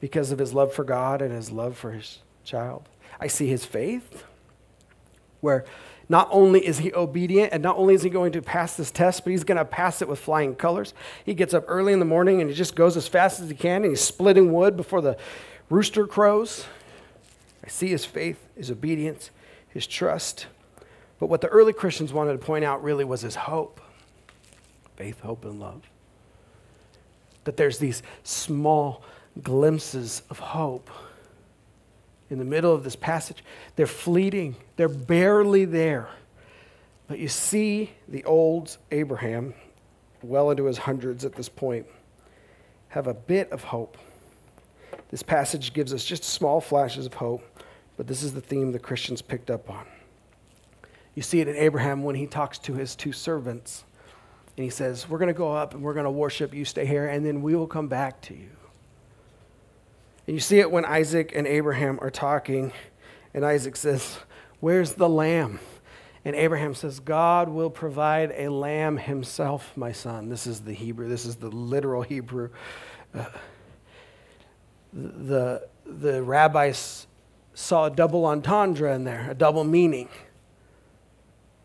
[0.00, 2.88] because of his love for God and his love for his child.
[3.18, 4.24] I see his faith,
[5.40, 5.64] where
[6.08, 9.24] not only is he obedient and not only is he going to pass this test,
[9.24, 10.94] but he's going to pass it with flying colors.
[11.24, 13.56] He gets up early in the morning and he just goes as fast as he
[13.56, 15.16] can and he's splitting wood before the
[15.68, 16.66] rooster crows.
[17.64, 19.30] I see his faith, his obedience,
[19.68, 20.46] his trust.
[21.18, 23.80] But what the early Christians wanted to point out really was his hope
[24.96, 25.82] faith, hope, and love.
[27.44, 29.02] That there's these small
[29.42, 30.88] glimpses of hope
[32.30, 33.42] in the middle of this passage.
[33.76, 36.08] They're fleeting, they're barely there.
[37.08, 39.54] But you see the old Abraham,
[40.22, 41.86] well into his hundreds at this point,
[42.88, 43.96] have a bit of hope.
[45.10, 47.44] This passage gives us just small flashes of hope,
[47.96, 49.86] but this is the theme the Christians picked up on.
[51.14, 53.84] You see it in Abraham when he talks to his two servants.
[54.56, 56.54] And he says, We're going to go up and we're going to worship.
[56.54, 58.50] You stay here, and then we will come back to you.
[60.26, 62.72] And you see it when Isaac and Abraham are talking,
[63.32, 64.18] and Isaac says,
[64.60, 65.60] Where's the lamb?
[66.24, 70.28] And Abraham says, God will provide a lamb himself, my son.
[70.28, 72.50] This is the Hebrew, this is the literal Hebrew.
[73.14, 73.26] Uh,
[74.92, 77.06] the, the rabbis
[77.54, 80.08] saw a double entendre in there, a double meaning.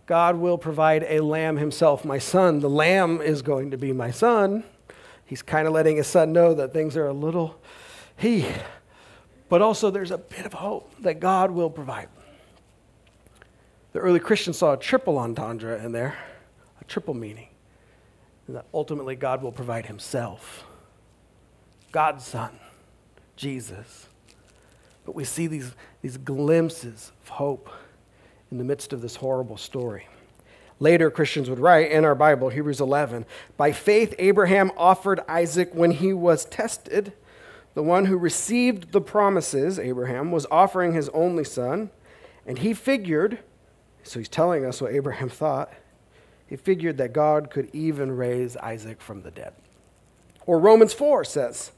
[0.05, 2.59] God will provide a lamb himself, my son.
[2.59, 4.63] The lamb is going to be my son.
[5.25, 7.60] He's kind of letting his son know that things are a little
[8.17, 8.45] he,
[9.49, 12.07] but also there's a bit of hope that God will provide.
[13.93, 16.17] The early Christians saw a triple entendre in there,
[16.79, 17.49] a triple meaning,
[18.47, 20.63] and that ultimately God will provide Himself,
[21.91, 22.51] God's Son,
[23.35, 24.07] Jesus.
[25.05, 27.69] But we see these, these glimpses of hope
[28.51, 30.07] in the midst of this horrible story.
[30.79, 33.25] Later, Christians would write in our Bible, Hebrews 11,
[33.57, 37.13] by faith, Abraham offered Isaac when he was tested
[37.73, 41.89] the one who received the promises, Abraham, was offering his only son,
[42.45, 43.39] and he figured,
[44.03, 45.71] so he's telling us what Abraham thought,
[46.47, 49.53] he figured that God could even raise Isaac from the dead.
[50.45, 51.71] Or Romans 4 says,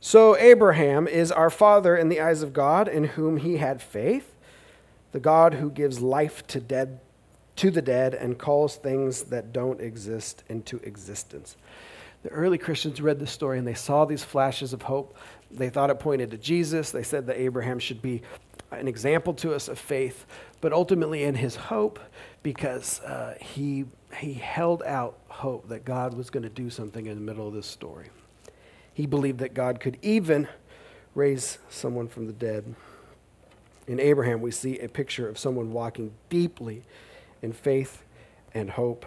[0.00, 4.34] So Abraham is our father in the eyes of God, in whom he had faith,
[5.12, 7.00] the God who gives life to dead
[7.56, 11.56] to the dead and calls things that don't exist into existence.
[12.24, 15.16] The early Christians read the story and they saw these flashes of hope.
[15.50, 16.90] They thought it pointed to Jesus.
[16.90, 18.22] They said that Abraham should be
[18.70, 20.24] an example to us of faith,
[20.62, 22.00] but ultimately in his hope,
[22.42, 23.84] because uh, he,
[24.16, 27.52] he held out hope that God was going to do something in the middle of
[27.52, 28.08] this story.
[28.94, 30.48] He believed that God could even
[31.14, 32.74] raise someone from the dead.
[33.86, 36.84] In Abraham, we see a picture of someone walking deeply
[37.42, 38.02] in faith
[38.54, 39.04] and hope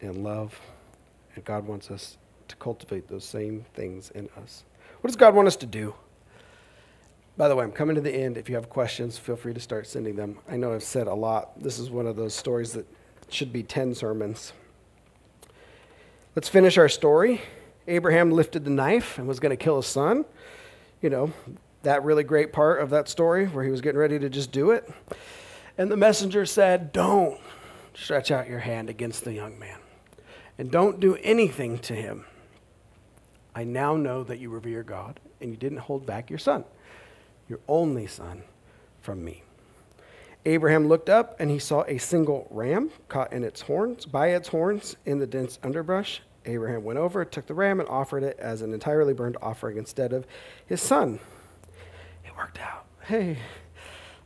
[0.00, 0.58] and love.
[1.34, 2.16] And God wants us
[2.50, 4.64] to cultivate those same things in us.
[5.00, 5.94] What does God want us to do?
[7.36, 8.36] By the way, I'm coming to the end.
[8.36, 10.38] If you have questions, feel free to start sending them.
[10.48, 11.60] I know I've said a lot.
[11.62, 12.86] This is one of those stories that
[13.30, 14.52] should be 10 sermons.
[16.36, 17.40] Let's finish our story.
[17.88, 20.24] Abraham lifted the knife and was going to kill his son.
[21.00, 21.32] You know,
[21.82, 24.70] that really great part of that story where he was getting ready to just do
[24.72, 24.88] it.
[25.78, 27.40] And the messenger said, Don't
[27.94, 29.78] stretch out your hand against the young man,
[30.58, 32.26] and don't do anything to him.
[33.54, 36.64] I now know that you revere God, and you didn't hold back your son,
[37.48, 38.42] your only son,
[39.00, 39.42] from me.
[40.46, 44.48] Abraham looked up and he saw a single ram caught in its horns, by its
[44.48, 46.22] horns in the dense underbrush.
[46.46, 50.12] Abraham went over, took the ram, and offered it as an entirely burned offering instead
[50.12, 50.26] of
[50.64, 51.18] his son.
[52.24, 52.86] It worked out.
[53.02, 53.36] Hey,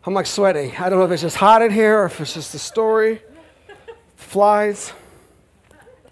[0.04, 0.76] I'm like sweating.
[0.76, 3.20] I don't know if it's just hot in here or if it's just the story.
[4.14, 4.92] Flies.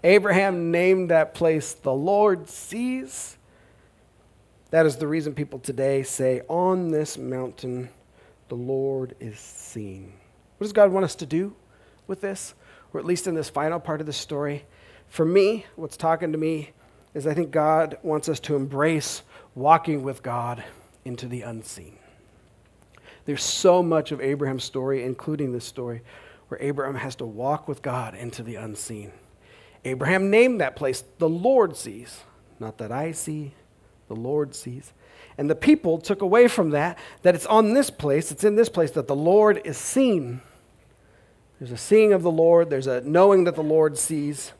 [0.03, 3.37] Abraham named that place the Lord sees.
[4.71, 7.89] That is the reason people today say, On this mountain,
[8.49, 10.13] the Lord is seen.
[10.57, 11.55] What does God want us to do
[12.07, 12.53] with this?
[12.93, 14.65] Or at least in this final part of the story?
[15.07, 16.71] For me, what's talking to me
[17.13, 19.21] is I think God wants us to embrace
[19.55, 20.63] walking with God
[21.05, 21.97] into the unseen.
[23.25, 26.01] There's so much of Abraham's story, including this story,
[26.47, 29.11] where Abraham has to walk with God into the unseen.
[29.85, 32.21] Abraham named that place the Lord sees,
[32.59, 33.53] not that I see,
[34.07, 34.93] the Lord sees.
[35.37, 38.69] And the people took away from that that it's on this place, it's in this
[38.69, 40.41] place that the Lord is seen.
[41.59, 44.51] There's a seeing of the Lord, there's a knowing that the Lord sees.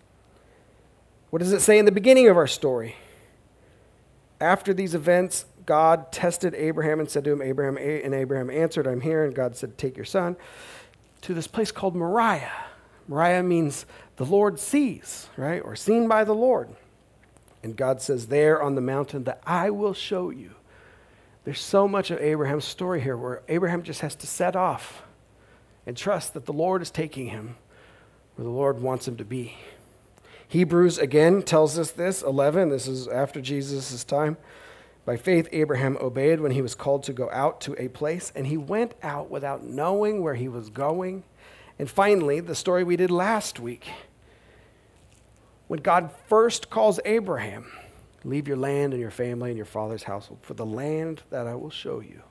[1.29, 2.95] What does it say in the beginning of our story?
[4.39, 9.01] After these events, God tested Abraham and said to him, Abraham, and Abraham answered, I'm
[9.01, 9.23] here.
[9.23, 10.35] And God said, Take your son
[11.21, 12.51] to this place called Moriah.
[13.07, 15.61] Moriah means the Lord sees, right?
[15.63, 16.69] Or seen by the Lord.
[17.63, 20.51] And God says, There on the mountain that I will show you.
[21.45, 25.03] There's so much of Abraham's story here where Abraham just has to set off
[25.85, 27.55] and trust that the Lord is taking him
[28.35, 29.55] where the Lord wants him to be.
[30.47, 34.37] Hebrews again tells us this 11, this is after Jesus' time.
[35.05, 38.47] By faith, Abraham obeyed when he was called to go out to a place, and
[38.47, 41.23] he went out without knowing where he was going.
[41.83, 43.89] And finally, the story we did last week.
[45.67, 47.69] When God first calls Abraham,
[48.23, 51.55] leave your land and your family and your father's household for the land that I
[51.55, 52.21] will show you.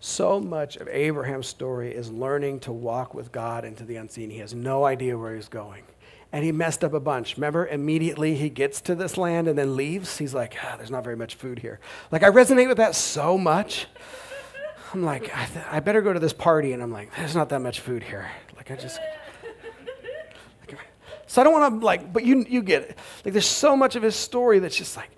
[0.00, 4.30] So much of Abraham's story is learning to walk with God into the unseen.
[4.30, 5.84] He has no idea where he's going
[6.32, 7.36] and he messed up a bunch.
[7.36, 10.18] Remember, immediately he gets to this land and then leaves.
[10.18, 11.78] He's like, ah, there's not very much food here.
[12.10, 13.86] Like, I resonate with that so much.
[14.92, 16.72] I'm like, I, I better go to this party.
[16.72, 18.30] And I'm like, there's not that much food here.
[18.56, 19.00] Like, I just.
[20.60, 20.78] Like,
[21.26, 22.98] so I don't want to, like, but you, you get it.
[23.24, 25.10] Like, there's so much of his story that's just like,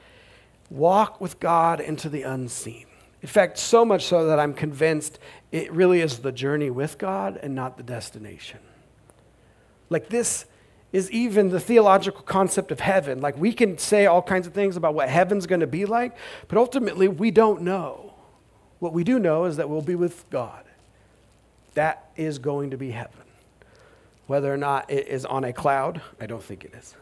[0.71, 2.87] walk with God into the unseen.
[3.21, 5.19] In fact, so much so that I'm convinced
[5.51, 8.61] it really is the journey with God and not the destination.
[9.91, 10.47] Like, this
[10.95, 13.21] is even the theological concept of heaven.
[13.21, 16.17] Like we can say all kinds of things about what heaven's going to be like,
[16.47, 18.04] but ultimately we don't know.
[18.85, 20.62] What we do know is that we'll be with God.
[21.73, 23.23] That is going to be heaven.
[24.27, 26.94] Whether or not it is on a cloud, I don't think it is.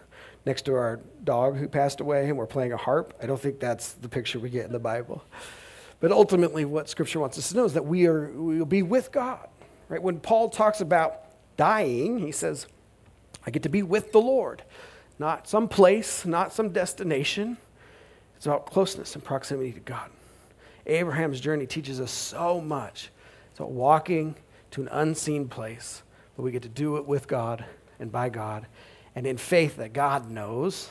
[0.47, 3.59] Next to our dog who passed away and we're playing a harp, I don't think
[3.59, 5.25] that's the picture we get in the Bible.
[5.99, 8.83] But ultimately, what Scripture wants us to know is that we, are, we will be
[8.85, 9.49] with God.
[9.89, 10.01] Right?
[10.01, 11.25] When Paul talks about
[11.57, 12.69] dying, he says,
[13.45, 14.63] I get to be with the Lord,
[15.19, 17.57] not some place, not some destination.
[18.37, 20.11] It's about closeness and proximity to God.
[20.87, 23.11] Abraham's journey teaches us so much.
[23.51, 24.35] It's about walking
[24.73, 26.03] to an unseen place,
[26.37, 27.65] but we get to do it with God
[28.01, 28.67] and by God,
[29.15, 30.91] and in faith that God knows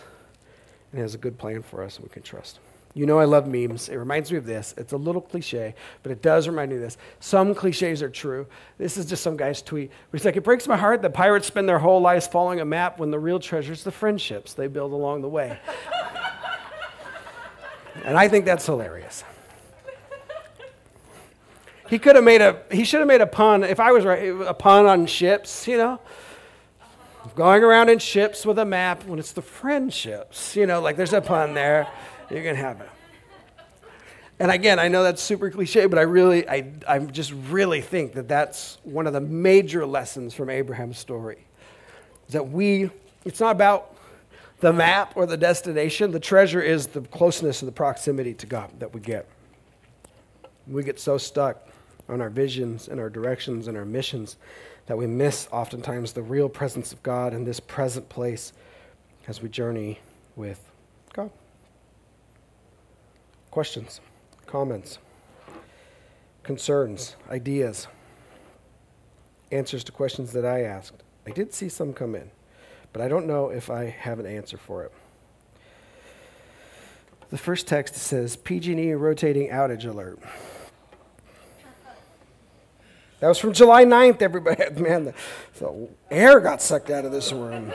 [0.92, 2.60] and has a good plan for us and we can trust.
[2.94, 3.88] You know, I love memes.
[3.88, 4.74] It reminds me of this.
[4.78, 6.98] It's a little cliche, but it does remind me of this.
[7.22, 8.48] Some cliches are true.
[8.78, 9.92] This is just some guy's tweet.
[10.12, 13.00] He's like, It breaks my heart that pirates spend their whole lives following a map
[13.00, 15.58] when the real treasure is the friendships they build along the way.
[18.04, 19.24] and I think that's hilarious.
[21.92, 24.30] He could have made a, he should have made a pun, if I was right,
[24.48, 26.00] a pun on ships, you know?
[27.36, 31.12] Going around in ships with a map when it's the friendships, you know, like there's
[31.12, 31.90] a pun there.
[32.30, 32.88] You can have it.
[34.40, 38.14] And again, I know that's super cliche, but I really, I, I just really think
[38.14, 41.46] that that's one of the major lessons from Abraham's story.
[42.30, 42.90] That we,
[43.26, 43.98] it's not about
[44.62, 46.12] the map or the destination.
[46.12, 49.28] The treasure is the closeness and the proximity to God that we get.
[50.68, 51.68] We get so stuck
[52.12, 54.38] on our visions and our directions and our missions
[54.88, 58.54] that we miss oftentimes the real presence of God in this present place
[59.28, 60.00] as we journey
[60.36, 60.70] with
[61.14, 61.32] God.
[63.50, 64.02] Questions,
[64.46, 64.98] comments,
[66.44, 67.88] concerns, ideas,
[69.52, 71.04] answers to questions that I asked.
[71.26, 72.32] I did see some come in.
[72.94, 74.92] but I don't know if I have an answer for it.
[77.30, 80.20] The first text says PG&E rotating outage alert.
[83.22, 84.70] That was from July 9th, everybody.
[84.82, 85.14] Man, the,
[85.60, 87.72] the air got sucked out of this room.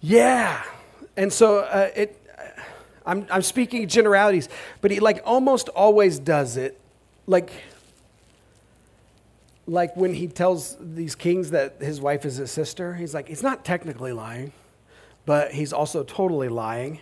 [0.00, 0.62] Yeah.
[1.16, 2.26] And so uh, it,
[3.06, 4.48] I'm, I'm speaking generalities,
[4.80, 6.78] but he like almost always does it.
[7.26, 7.50] Like,
[9.66, 13.42] like when he tells these kings that his wife is his sister, he's like, he's
[13.42, 14.52] not technically lying,
[15.26, 17.00] but he's also totally lying.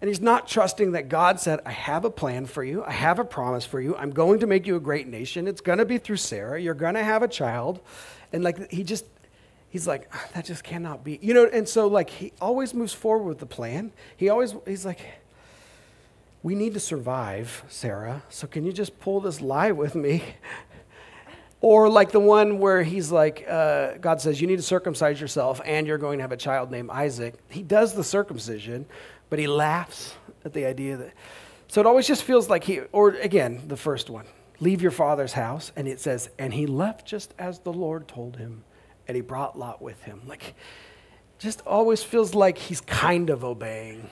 [0.00, 2.82] And he's not trusting that God said, I have a plan for you.
[2.82, 3.94] I have a promise for you.
[3.96, 5.46] I'm going to make you a great nation.
[5.46, 6.60] It's going to be through Sarah.
[6.60, 7.80] You're going to have a child.
[8.32, 9.04] And like, he just,
[9.68, 11.18] he's like, "Ah, that just cannot be.
[11.20, 13.92] You know, and so like, he always moves forward with the plan.
[14.16, 15.00] He always, he's like,
[16.42, 18.22] we need to survive, Sarah.
[18.30, 20.22] So can you just pull this lie with me?
[21.62, 25.60] Or like the one where he's like, uh, God says, you need to circumcise yourself
[25.64, 27.34] and you're going to have a child named Isaac.
[27.50, 28.86] He does the circumcision,
[29.28, 31.12] but he laughs at the idea that.
[31.68, 34.24] So it always just feels like he, or again, the first one,
[34.58, 35.70] leave your father's house.
[35.76, 38.64] And it says, and he left just as the Lord told him,
[39.06, 40.22] and he brought Lot with him.
[40.26, 40.54] Like,
[41.38, 44.08] just always feels like he's kind of obeying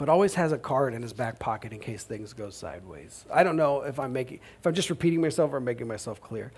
[0.00, 3.26] but always has a card in his back pocket in case things go sideways.
[3.30, 6.52] I don't know if I'm making, if I'm just repeating myself or making myself clear.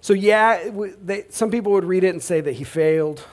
[0.00, 0.68] So yeah,
[1.00, 3.24] they, some people would read it and say that he failed.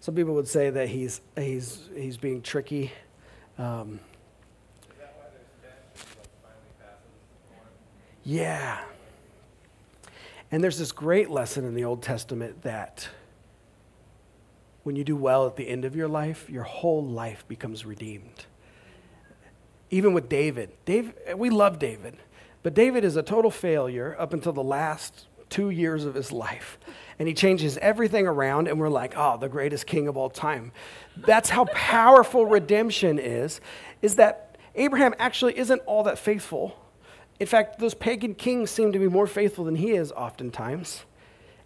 [0.00, 2.92] Some people would say that he's he's he's being tricky.
[3.56, 3.98] Um,
[8.24, 8.78] yeah.
[10.50, 13.08] And there's this great lesson in the Old Testament that
[14.82, 18.44] when you do well at the end of your life, your whole life becomes redeemed
[19.92, 20.70] even with David.
[20.86, 22.16] Dave, we love David,
[22.62, 26.78] but David is a total failure up until the last two years of his life.
[27.18, 30.72] And he changes everything around, and we're like, oh, the greatest king of all time.
[31.16, 33.60] That's how powerful redemption is,
[34.00, 36.74] is that Abraham actually isn't all that faithful.
[37.38, 41.04] In fact, those pagan kings seem to be more faithful than he is oftentimes.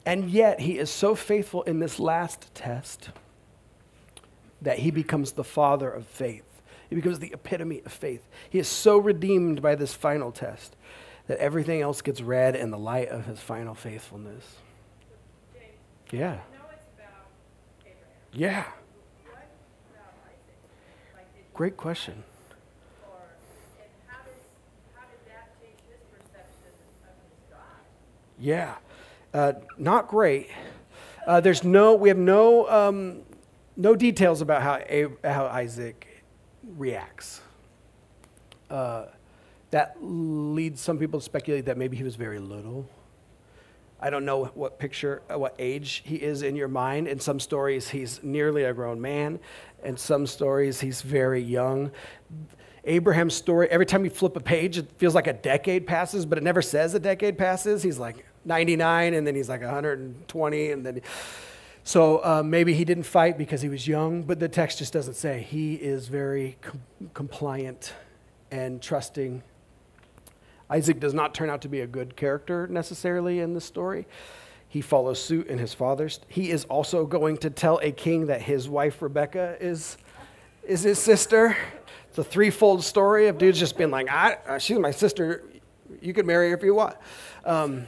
[0.04, 3.10] And yet, he is so faithful in this last test
[4.60, 6.42] that he becomes the father of faith.
[6.88, 8.22] He becomes the epitome of faith.
[8.48, 10.76] He is so redeemed by this final test
[11.26, 14.44] that everything else gets read in the light of his final faithfulness.
[15.52, 15.64] James,
[16.12, 16.30] Yeah.
[16.30, 16.38] I know
[16.70, 17.26] it's about
[17.84, 17.96] Abraham.
[18.32, 18.62] Yeah.
[18.62, 19.32] What
[19.92, 21.16] about Isaac?
[21.16, 22.22] Like, Great question.
[23.08, 23.18] or
[24.06, 24.32] how does
[24.94, 26.70] how did that change his perception
[27.02, 27.58] of his God?
[28.38, 28.74] Yeah.
[29.34, 30.48] Uh, not great.
[31.26, 33.22] Uh, there's no, we have no, um,
[33.76, 34.78] no details about how,
[35.28, 36.06] how Isaac
[36.76, 37.40] reacts.
[38.70, 39.06] Uh,
[39.70, 42.88] that leads some people to speculate that maybe he was very little.
[44.00, 47.08] I don't know what picture, uh, what age he is in your mind.
[47.08, 49.40] In some stories, he's nearly a grown man.
[49.82, 51.90] In some stories, he's very young.
[52.84, 56.38] Abraham's story, every time you flip a page, it feels like a decade passes, but
[56.38, 57.82] it never says a decade passes.
[57.82, 61.00] He's like 99, and then he's like 120, and then.
[61.86, 65.14] So uh, maybe he didn't fight because he was young, but the text just doesn't
[65.14, 65.46] say.
[65.48, 66.82] He is very com-
[67.14, 67.92] compliant
[68.50, 69.44] and trusting.
[70.68, 74.08] Isaac does not turn out to be a good character necessarily in the story.
[74.68, 76.18] He follows suit in his father's.
[76.26, 79.96] He is also going to tell a king that his wife Rebecca is,
[80.66, 81.56] is his sister.
[82.08, 85.44] It's a threefold story of dudes just being like, I, uh, she's my sister.
[86.00, 86.96] You can marry her if you want.
[87.44, 87.86] Um,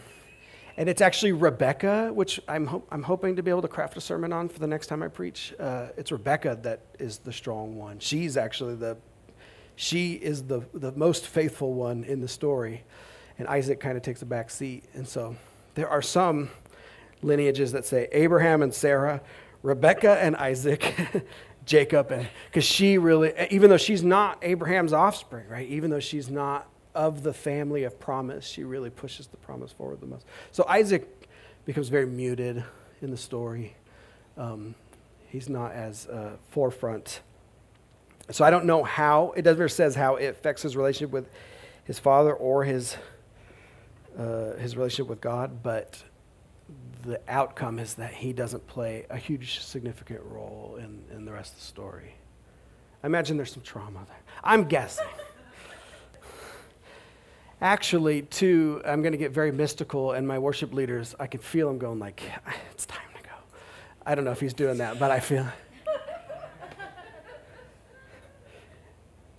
[0.78, 4.00] and it's actually Rebecca, which I'm, ho- I'm hoping to be able to craft a
[4.00, 5.52] sermon on for the next time I preach.
[5.58, 7.98] Uh, it's Rebecca that is the strong one.
[7.98, 8.96] She's actually the,
[9.74, 12.84] she is the, the most faithful one in the story.
[13.40, 14.84] And Isaac kind of takes a back seat.
[14.94, 15.34] And so
[15.74, 16.48] there are some
[17.22, 19.20] lineages that say Abraham and Sarah,
[19.64, 20.94] Rebecca and Isaac,
[21.64, 25.68] Jacob, and because she really, even though she's not Abraham's offspring, right?
[25.68, 30.00] Even though she's not of the family of promise, she really pushes the promise forward
[30.00, 30.26] the most.
[30.52, 31.28] So Isaac
[31.64, 32.64] becomes very muted
[33.02, 33.76] in the story.
[34.36, 34.74] Um,
[35.28, 37.20] he's not as uh, forefront.
[38.30, 41.28] So I don't know how, it never says how it affects his relationship with
[41.84, 42.96] his father or his,
[44.18, 46.02] uh, his relationship with God, but
[47.04, 51.52] the outcome is that he doesn't play a huge significant role in, in the rest
[51.52, 52.14] of the story.
[53.02, 54.20] I imagine there's some trauma there.
[54.42, 55.06] I'm guessing
[57.60, 61.68] actually to i'm going to get very mystical and my worship leaders i can feel
[61.68, 63.34] him going like ah, it's time to go.
[64.06, 65.46] I don't know if he's doing that but i feel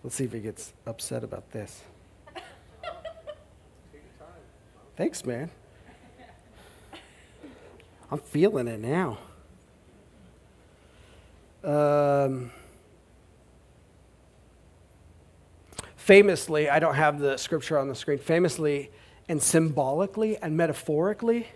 [0.03, 1.83] let's see if he gets upset about this.
[4.95, 5.49] Thanks man.
[8.11, 9.17] I'm feeling it now.
[11.63, 12.51] Um,
[16.09, 18.89] famously, I don't have the scripture on the screen, famously
[19.27, 21.47] and symbolically and metaphorically,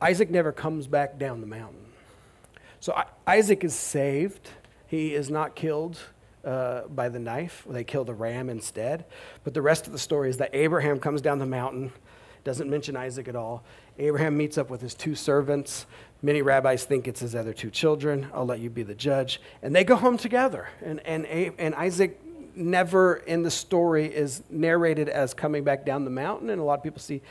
[0.00, 1.86] Isaac never comes back down the mountain.
[2.80, 4.50] So Isaac is saved.
[4.88, 5.96] He is not killed
[6.44, 7.64] uh, by the knife.
[7.70, 9.04] They kill the ram instead.
[9.44, 11.92] But the rest of the story is that Abraham comes down the mountain,
[12.42, 13.62] doesn't mention Isaac at all.
[13.96, 15.86] Abraham meets up with his two servants.
[16.20, 18.26] Many rabbis think it's his other two children.
[18.34, 19.40] I'll let you be the judge.
[19.62, 20.68] And they go home together.
[20.84, 22.20] And, and, and Isaac
[22.58, 26.50] never in the story is narrated as coming back down the mountain.
[26.50, 27.22] And a lot of people see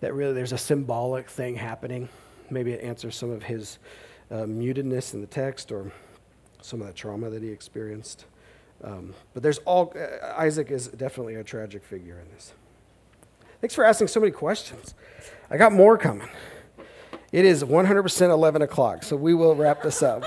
[0.00, 2.08] that really there's a symbolic thing happening.
[2.50, 3.78] Maybe it answers some of his
[4.30, 5.92] uh, mutedness in the text or
[6.60, 8.26] some of the trauma that he experienced.
[8.82, 12.52] Um, but there's all, uh, Isaac is definitely a tragic figure in this.
[13.60, 14.94] Thanks for asking so many questions.
[15.50, 16.28] I got more coming.
[17.32, 20.24] It is 100% 11 o'clock, so we will wrap this up.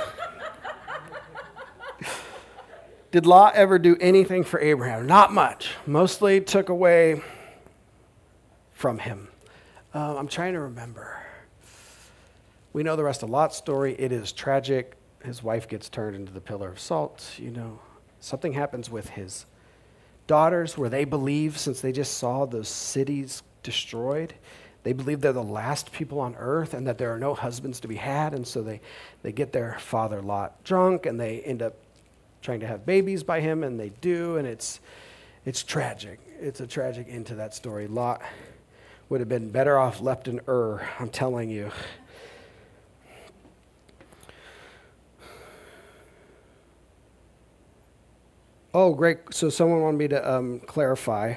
[3.09, 5.07] Did Lot ever do anything for Abraham?
[5.07, 5.71] Not much.
[5.85, 7.21] Mostly took away
[8.73, 9.29] from him.
[9.95, 11.17] Uh, I'm trying to remember.
[12.73, 13.95] We know the rest of Lot's story.
[13.97, 14.97] It is tragic.
[15.23, 17.33] His wife gets turned into the pillar of salt.
[17.37, 17.79] You know,
[18.19, 19.45] something happens with his
[20.27, 24.33] daughters where they believe, since they just saw those cities destroyed,
[24.83, 27.87] they believe they're the last people on earth and that there are no husbands to
[27.87, 28.33] be had.
[28.33, 28.81] And so they,
[29.23, 31.75] they get their father Lot drunk and they end up
[32.47, 34.37] trying to have babies by him, and they do.
[34.37, 34.79] And it's,
[35.43, 36.17] it's tragic.
[36.39, 37.87] It's a tragic end to that story.
[37.87, 38.21] Lot
[39.09, 41.71] would have been better off left in Ur, I'm telling you.
[48.73, 49.17] Oh, great.
[49.31, 51.33] So someone wanted me to um, clarify.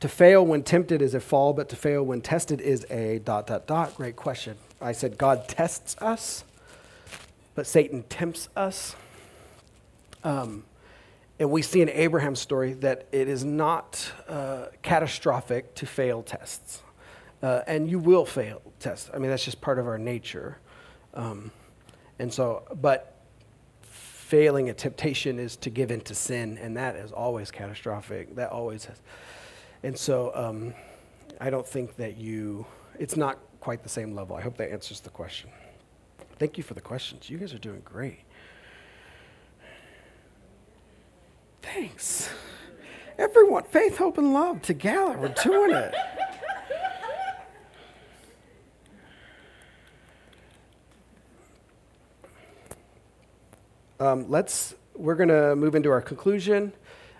[0.00, 3.48] To fail when tempted is a fall, but to fail when tested is a dot,
[3.48, 3.94] dot, dot.
[3.96, 4.56] Great question.
[4.80, 6.42] I said God tests us,
[7.54, 8.96] but Satan tempts us.
[10.26, 10.64] Um,
[11.38, 16.82] and we see in Abraham's story that it is not uh, catastrophic to fail tests.
[17.42, 19.08] Uh, and you will fail tests.
[19.14, 20.58] I mean, that's just part of our nature.
[21.14, 21.52] Um,
[22.18, 23.20] and so, but
[23.82, 28.34] failing a temptation is to give in to sin, and that is always catastrophic.
[28.34, 29.00] That always has.
[29.84, 30.74] And so, um,
[31.40, 32.66] I don't think that you,
[32.98, 34.34] it's not quite the same level.
[34.34, 35.50] I hope that answers the question.
[36.40, 37.30] Thank you for the questions.
[37.30, 38.25] You guys are doing great.
[41.74, 42.30] Thanks.
[43.18, 45.18] Everyone, faith, hope, and love together.
[45.18, 45.94] We're doing it.
[53.98, 56.72] Um, let's, we're going to move into our conclusion.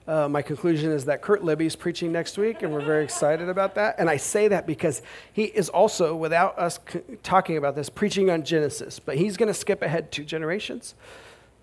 [0.06, 3.48] Uh, my conclusion is that Kurt Libby is preaching next week, and we're very excited
[3.48, 3.96] about that.
[3.98, 8.30] And I say that because he is also, without us c- talking about this, preaching
[8.30, 9.00] on Genesis.
[9.00, 10.94] But he's going to skip ahead two generations.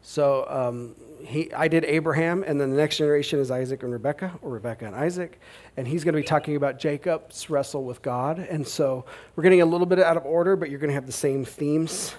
[0.05, 0.95] So um,
[1.25, 4.85] he, I did Abraham, and then the next generation is Isaac and Rebecca, or Rebecca
[4.85, 5.39] and Isaac.
[5.77, 8.37] And he's going to be talking about Jacob's wrestle with God.
[8.37, 11.07] And so we're getting a little bit out of order, but you're going to have
[11.07, 12.15] the same themes.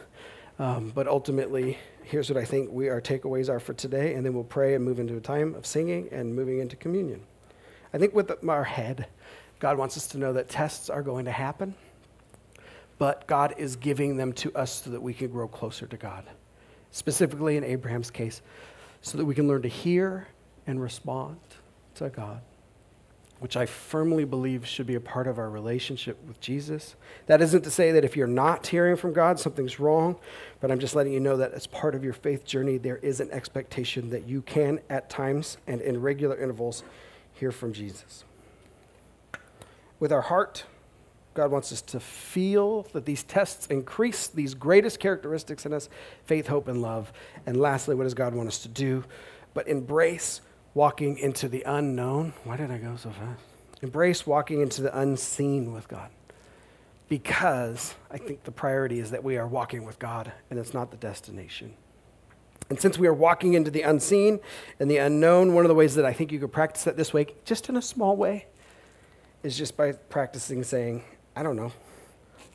[0.59, 4.33] Um, but ultimately, here's what I think we our takeaways are for today, and then
[4.33, 7.21] we'll pray and move into a time of singing and moving into communion.
[7.93, 9.09] I think with our head,
[9.59, 11.75] God wants us to know that tests are going to happen,
[12.99, 16.25] but God is giving them to us so that we can grow closer to God.
[16.95, 18.41] Specifically in Abraham's case,
[19.03, 20.29] so that we can learn to hear
[20.67, 21.39] and respond
[21.97, 22.41] to God
[23.45, 26.97] which I firmly believe should be a part of our relationship with Jesus.
[27.27, 30.17] That isn't to say that if you're not hearing from God, something's wrong,
[30.61, 33.21] but I'm just letting you know that as part of your faith journey, there is
[33.21, 36.85] an expectation that you can, at times and in regular intervals,
[37.35, 38.25] hear from Jesus.
[40.01, 40.65] With our heart,
[41.35, 45.89] God wants us to feel that these tests increase these greatest characteristics in us
[46.25, 47.13] faith, hope, and love.
[47.45, 49.05] And lastly, what does God want us to do?
[49.53, 50.41] But embrace
[50.75, 52.35] walking into the unknown.
[52.45, 53.43] Why did I go so fast?
[53.83, 56.11] Embrace walking into the unseen with God.
[57.09, 60.91] Because I think the priority is that we are walking with God and it's not
[60.91, 61.75] the destination.
[62.71, 64.41] And since we are walking into the unseen
[64.81, 67.13] and the unknown, one of the ways that I think you could practice that this
[67.13, 68.47] way, just in a small way,
[69.43, 71.05] is just by practicing saying,
[71.37, 71.73] I don't know.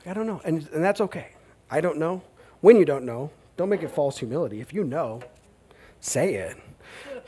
[0.05, 0.41] I don't know.
[0.43, 1.29] And, and that's okay.
[1.69, 2.21] I don't know.
[2.61, 4.61] When you don't know, don't make it false humility.
[4.61, 5.21] If you know,
[5.99, 6.57] say it.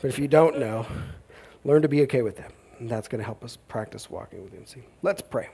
[0.00, 0.86] But if you don't know,
[1.64, 2.52] learn to be okay with that.
[2.78, 4.68] And that's going to help us practice walking with.
[4.68, 4.82] See.
[5.02, 5.50] Let's pray.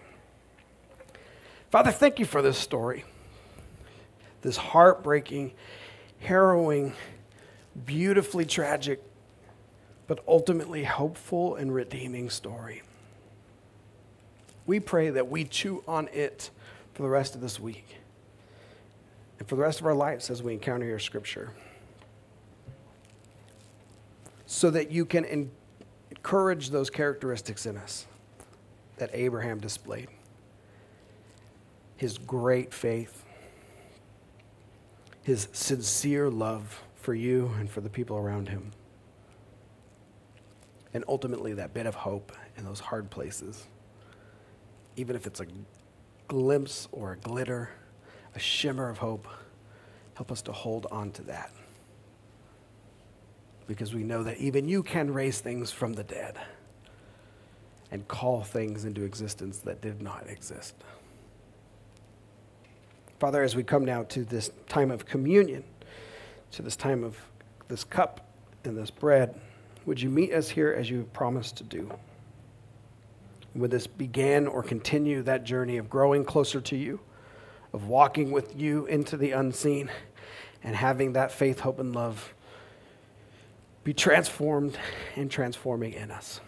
[1.71, 3.05] Father, thank you for this story.
[4.41, 5.53] This heartbreaking,
[6.21, 6.95] harrowing,
[7.85, 9.03] beautifully tragic,
[10.07, 12.83] but ultimately hopeful and redeeming story.
[14.69, 16.51] We pray that we chew on it
[16.93, 17.97] for the rest of this week.
[19.39, 21.55] And for the rest of our lives as we encounter your scripture.
[24.45, 25.51] So that you can en-
[26.11, 28.07] encourage those characteristics in us
[28.99, 30.09] that Abraham displayed.
[31.97, 33.25] His great faith,
[35.23, 38.73] his sincere love for you and for the people around him,
[40.93, 43.67] and ultimately that bit of hope in those hard places,
[44.99, 45.47] even if it's a
[46.27, 47.71] glimpse or a glitter,
[48.35, 49.29] a shimmer of hope.
[50.15, 51.53] Help us to hold on to that.
[53.69, 56.37] Because we know that even you can raise things from the dead
[57.91, 60.75] and call things into existence that did not exist.
[63.21, 65.63] Father, as we come now to this time of communion,
[66.53, 67.17] to this time of
[67.69, 68.27] this cup
[68.65, 69.39] and this bread,
[69.87, 71.91] would you meet us here as you promised to do?
[73.59, 77.01] Would this begin or continue that journey of growing closer to you,
[77.73, 79.91] of walking with you into the unseen,
[80.63, 82.35] and having that faith, hope, and love
[83.83, 84.79] be transformed
[85.17, 86.41] and transforming in us?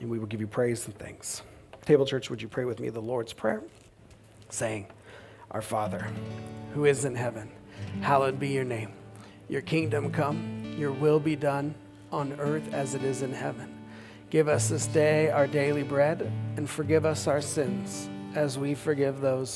[0.00, 1.42] And we will give you praise and thanks.
[1.84, 3.62] Table Church, would you pray with me the Lord's Prayer?
[4.48, 4.86] Saying,
[5.50, 6.06] Our Father,
[6.74, 7.50] who is in heaven,
[8.02, 8.92] hallowed be your name.
[9.48, 11.74] Your kingdom come, your will be done
[12.12, 13.75] on earth as it is in heaven.
[14.28, 16.20] Give us this day our daily bread
[16.56, 19.54] and forgive us our sins as we forgive those